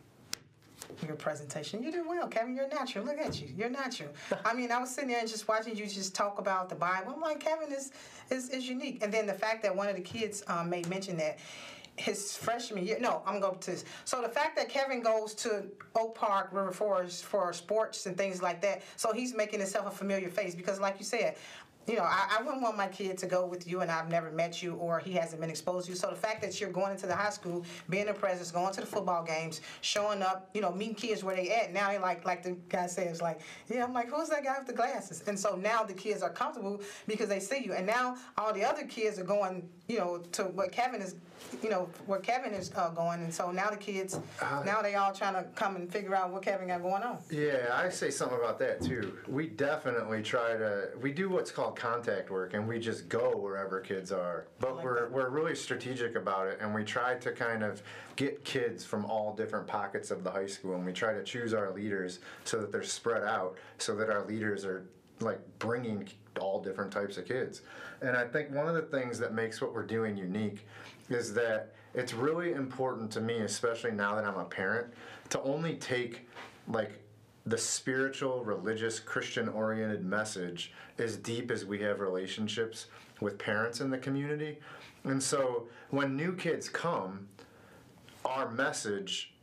your 1.07 1.17
presentation. 1.17 1.83
You 1.83 1.91
did 1.91 2.07
well, 2.07 2.29
Kevin. 2.29 2.55
You're 2.55 2.69
natural. 2.69 3.05
Look 3.05 3.19
at 3.19 3.41
you. 3.41 3.49
You're 3.57 3.71
natural. 3.71 4.11
I 4.45 4.55
mean, 4.55 4.71
I 4.71 4.79
was 4.79 4.91
sitting 4.91 5.11
there 5.11 5.21
and 5.21 5.29
just 5.29 5.49
watching 5.49 5.77
you 5.77 5.87
just 5.87 6.15
talk 6.15 6.39
about 6.39 6.69
the 6.69 6.75
Bible. 6.75 7.13
I'm 7.15 7.21
like, 7.21 7.41
Kevin 7.41 7.73
is 7.73 7.93
is, 8.31 8.49
is 8.51 8.69
unique. 8.69 9.03
And 9.03 9.13
then 9.13 9.27
the 9.27 9.35
fact 9.35 9.63
that 9.63 9.75
one 9.75 9.89
of 9.89 9.97
the 9.97 10.03
kids 10.03 10.43
um, 10.47 10.71
made 10.71 10.89
mention 10.89 11.17
that 11.19 11.39
his 11.97 12.37
freshman 12.37 12.87
year. 12.87 12.99
No, 13.01 13.23
I'm 13.27 13.41
going 13.41 13.59
to. 13.59 13.77
So 14.05 14.23
the 14.23 14.29
fact 14.29 14.57
that 14.57 14.69
Kevin 14.69 15.03
goes 15.03 15.35
to 15.37 15.65
Oak 15.95 16.15
Park, 16.15 16.49
River 16.53 16.73
Forest 16.73 17.25
for 17.25 17.53
sports 17.53 18.07
and 18.07 18.17
things 18.17 18.43
like 18.43 18.61
that, 18.63 18.83
so 18.97 19.13
he's 19.13 19.35
making 19.35 19.61
himself 19.61 19.87
a 19.87 19.91
familiar 19.91 20.29
face 20.29 20.55
because, 20.55 20.81
like 20.81 20.97
you 20.99 21.05
said, 21.05 21.37
you 21.87 21.97
know, 21.97 22.03
I, 22.05 22.37
I 22.39 22.43
wouldn't 22.43 22.63
want 22.63 22.77
my 22.77 22.87
kid 22.87 23.19
to 23.19 23.27
go 23.27 23.45
with 23.45 23.67
you 23.67 23.81
and 23.81 23.91
I've 23.91 24.09
never 24.09 24.31
met 24.31 24.63
you 24.63 24.75
or 24.75 25.01
he 25.01 25.13
hasn't 25.13 25.41
been 25.41 25.51
exposed 25.51 25.87
to 25.87 25.93
you. 25.93 25.97
So 25.97 26.11
the 26.11 26.17
fact 26.17 26.41
that 26.43 26.61
you're 26.61 26.71
going 26.71 26.93
into 26.93 27.07
the 27.07 27.15
high 27.15 27.31
school, 27.31 27.65
being 27.91 28.09
a 28.09 28.15
presence, 28.15 28.51
going 28.51 28.73
to 28.75 28.81
the 28.81 28.87
football 28.87 29.25
games, 29.25 29.61
showing 29.81 30.23
up, 30.23 30.49
you 30.55 30.61
know, 30.61 30.71
meeting 30.71 30.95
kids 30.95 31.25
where 31.25 31.35
they 31.35 31.51
at. 31.51 31.73
Now 31.73 31.91
they 31.91 31.99
like, 31.99 32.25
like 32.25 32.43
the 32.43 32.53
guy 32.69 32.87
says, 32.87 33.21
like, 33.21 33.41
yeah, 33.69 33.85
I'm 33.85 33.93
like, 33.93 34.11
who's 34.11 34.29
that 34.29 34.45
guy 34.45 34.57
with 34.59 34.69
the 34.69 34.75
glasses? 34.75 35.25
And 35.27 35.39
so 35.39 35.57
now 35.57 35.83
the 35.83 35.95
kids 35.95 36.23
are 36.23 36.31
comfortable 36.31 36.81
because 37.09 37.29
they 37.29 37.41
see 37.41 37.65
you. 37.65 37.73
And 37.73 37.87
now 37.87 38.17
all 38.39 38.53
the 38.53 38.65
other 38.65 38.85
kids 38.85 39.19
are 39.19 39.25
going, 39.25 39.69
you 39.89 39.99
know, 39.99 40.19
to 40.33 40.45
what 40.45 40.71
Kevin 40.71 41.03
is, 41.03 41.17
you 41.63 41.71
know, 41.71 41.89
where 42.07 42.21
Kevin 42.21 42.53
is 42.53 42.73
uh, 42.77 42.91
going. 42.91 43.23
And 43.23 43.33
so 43.33 43.51
now 43.51 43.71
the 43.71 43.77
kids, 43.77 44.19
now 44.65 44.83
they 44.83 44.95
all 44.95 45.13
trying 45.13 45.35
to 45.35 45.45
come 45.55 45.77
and 45.77 45.91
figure 45.91 46.15
out 46.15 46.31
what 46.31 46.43
Kevin 46.43 46.69
got 46.69 46.83
going 46.83 47.03
on. 47.03 47.19
Yeah, 47.31 47.69
I 47.73 47.89
say 47.89 48.11
something 48.11 48.39
about 48.39 48.59
that 48.61 48.83
too. 48.83 49.19
We 49.29 49.47
definitely 49.47 50.23
try 50.23 50.57
to. 50.57 50.89
We 51.01 51.13
do 51.13 51.29
what's 51.29 51.51
called 51.51 51.77
contact 51.77 52.31
work, 52.31 52.55
and 52.55 52.67
we 52.67 52.79
just 52.79 53.09
go 53.09 53.37
wherever 53.37 53.81
kids 53.81 54.13
are. 54.13 54.47
But 54.59 54.77
like 54.77 54.85
we're 54.85 55.01
that. 55.03 55.13
we're 55.13 55.29
really 55.29 55.55
strategic 55.55 56.17
about 56.17 56.47
it, 56.49 56.59
and 56.61 56.75
we 56.75 56.85
try 56.85 57.15
to 57.15 57.33
kind 57.33 57.63
of 57.63 57.83
get 58.17 58.45
kids 58.45 58.85
from 58.85 59.05
all 59.05 59.35
different 59.35 59.67
pockets 59.67 60.11
of 60.11 60.25
the 60.25 60.31
high 60.31 60.47
school, 60.47 60.75
and 60.75 60.85
we 60.85 60.93
try 60.93 61.13
to 61.13 61.23
choose 61.23 61.55
our 61.55 61.73
leaders 61.73 62.21
so 62.45 62.61
that 62.61 62.73
they're 62.73 62.83
spread 62.83 63.23
out, 63.23 63.57
so 63.79 63.95
that 63.97 64.11
our 64.11 64.25
leaders 64.27 64.65
are 64.65 64.87
like 65.23 65.41
bringing 65.59 66.09
all 66.41 66.61
different 66.61 66.91
types 66.91 67.17
of 67.17 67.27
kids. 67.27 67.63
And 68.01 68.17
I 68.17 68.25
think 68.25 68.51
one 68.51 68.69
of 68.69 68.75
the 68.75 68.83
things 68.83 69.19
that 69.19 69.35
makes 69.35 69.61
what 69.61 69.75
we're 69.75 69.87
doing 69.87 70.17
unique 70.17 70.67
is 71.09 71.33
that 71.35 71.75
it's 71.95 72.15
really 72.15 72.53
important 72.53 73.11
to 73.13 73.21
me, 73.21 73.39
especially 73.41 73.93
now 73.93 74.15
that 74.15 74.25
I'm 74.25 74.39
a 74.39 74.45
parent, 74.45 74.93
to 75.31 75.41
only 75.43 75.75
take 75.75 76.27
like 76.69 76.93
the 77.45 77.59
spiritual, 77.59 78.45
religious, 78.45 79.01
Christian 79.01 79.49
oriented 79.49 80.05
message 80.05 80.73
as 80.99 81.17
deep 81.17 81.51
as 81.51 81.65
we 81.65 81.81
have 81.81 82.01
relationships 82.01 82.87
with 83.21 83.39
parents 83.39 83.81
in 83.81 83.91
the 83.91 83.99
community. 83.99 84.59
And 85.05 85.23
so 85.23 85.69
when 85.91 86.17
new 86.17 86.35
kids 86.35 86.69
come, 86.69 87.29
our 88.25 88.51
message 88.51 89.35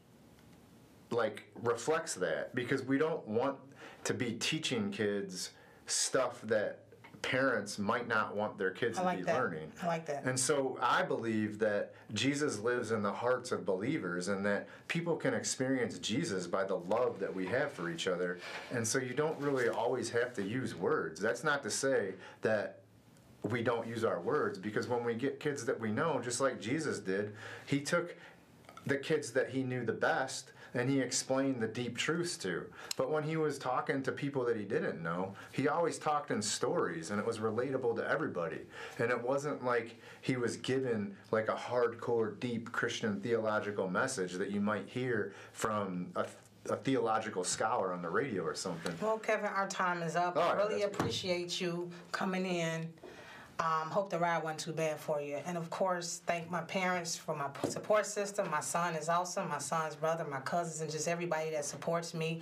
like 1.12 1.44
reflects 1.62 2.13
that 2.15 2.54
because 2.56 2.84
we 2.84 2.98
don't 2.98 3.28
want 3.28 3.58
to 4.06 4.13
be 4.13 4.34
teaching 4.34 4.92
kids 4.92 5.52
stuff 5.89 6.41
that 6.43 6.80
parents 7.21 7.78
might 7.78 8.08
not 8.08 8.36
want 8.36 8.58
their 8.58 8.71
kids 8.71 8.97
I 8.97 9.02
to 9.02 9.06
like 9.08 9.17
be 9.19 9.23
that. 9.25 9.36
learning. 9.36 9.71
I 9.82 9.88
like 9.88 10.06
that. 10.06 10.23
And 10.23 10.39
so 10.39 10.78
I 10.82 11.04
believe 11.04 11.60
that 11.60 11.93
Jesus 12.13 12.60
lives 12.60 12.91
in 12.91 13.02
the 13.02 13.12
hearts 13.12 13.52
of 13.52 13.65
believers 13.65 14.30
and 14.30 14.45
that 14.45 14.67
people 14.88 15.15
can 15.15 15.34
experience 15.34 15.99
Jesus 15.99 16.47
by 16.47 16.63
the 16.63 16.78
love 16.78 17.19
that 17.19 17.34
we 17.34 17.45
have 17.47 17.71
for 17.71 17.89
each 17.89 18.08
other. 18.08 18.39
And 18.71 18.88
so 18.88 18.99
you 18.99 19.13
don't 19.13 19.38
really 19.39 19.67
always 19.67 20.10
have 20.12 20.34
to 20.36 20.43
use 20.43 20.75
words. 20.75 21.19
That's 21.19 21.43
not 21.43 21.62
to 21.63 21.69
say 21.69 22.13
that 22.41 22.80
we 23.43 23.63
don't 23.63 23.88
use 23.88 24.04
our 24.04 24.19
words 24.19 24.58
because 24.58 24.88
when 24.88 25.04
we 25.04 25.13
get 25.13 25.39
kids 25.39 25.65
that 25.65 25.80
we 25.80 25.91
know, 25.91 26.19
just 26.23 26.41
like 26.41 26.60
Jesus 26.60 26.99
did, 26.99 27.34
he 27.65 27.82
took 27.82 28.15
the 28.86 28.97
kids 28.97 29.32
that 29.32 29.49
he 29.49 29.63
knew 29.63 29.86
the 29.86 29.93
best 29.93 30.52
and 30.74 30.90
he 30.90 31.00
explained 31.00 31.62
the 31.62 31.68
deep 31.68 31.98
truths 31.98 32.38
to. 32.38 32.66
But 32.98 33.12
when 33.12 33.24
he 33.24 33.38
was 33.38 33.58
talking 33.58 34.04
to 34.04 34.12
people 34.12 34.46
that 34.46 34.58
he 34.58 34.64
didn't 34.64 35.02
know, 35.02 35.34
he 35.52 35.68
always 35.68 35.98
talked 35.98 36.32
in 36.32 36.42
stories 36.42 37.12
and 37.12 37.20
it 37.20 37.26
was 37.26 37.40
relatable 37.40 37.96
to 37.98 38.10
everybody. 38.10 38.62
And 39.00 39.10
it 39.10 39.22
wasn't 39.22 39.64
like 39.64 40.00
he 40.22 40.36
was 40.36 40.58
given 40.58 41.16
like 41.32 41.50
a 41.50 41.56
hardcore, 41.56 42.40
deep 42.40 42.72
Christian 42.72 43.20
theological 43.22 43.90
message 43.90 44.34
that 44.34 44.52
you 44.52 44.62
might 44.62 44.88
hear 44.88 45.34
from 45.54 46.08
a, 46.16 46.26
a 46.70 46.76
theological 46.76 47.44
scholar 47.44 47.94
on 47.94 48.02
the 48.02 48.10
radio 48.10 48.44
or 48.44 48.56
something. 48.56 48.94
Well, 49.02 49.18
Kevin, 49.18 49.48
our 49.48 49.68
time 49.68 50.04
is 50.04 50.16
up. 50.16 50.38
All 50.38 50.44
I 50.44 50.54
really 50.54 50.84
appreciate 50.84 51.60
you 51.60 51.90
coming 52.12 52.46
in. 52.46 52.88
Um, 53.60 53.89
hope 53.89 54.10
the 54.10 54.17
ride 54.17 54.41
wasn't 54.41 54.62
too 54.62 54.72
bad 54.72 55.00
for 55.00 55.19
you. 55.22 55.39
And 55.45 55.58
of 55.58 55.69
course, 55.69 56.22
thank 56.26 56.50
my 56.50 56.62
parents 56.62 57.17
for 57.17 57.36
my 57.36 57.48
support 57.67 58.06
system. 58.06 58.50
My 58.50 58.62
son 58.62 58.95
is 58.95 59.10
awesome. 59.10 59.50
My 59.50 59.58
son's 59.58 59.95
brother, 59.95 60.26
my 60.30 60.39
cousins, 60.39 60.80
and 60.80 60.89
just 60.89 61.10
everybody 61.10 61.50
that 61.52 61.65
supports 61.65 62.13
me. 62.13 62.38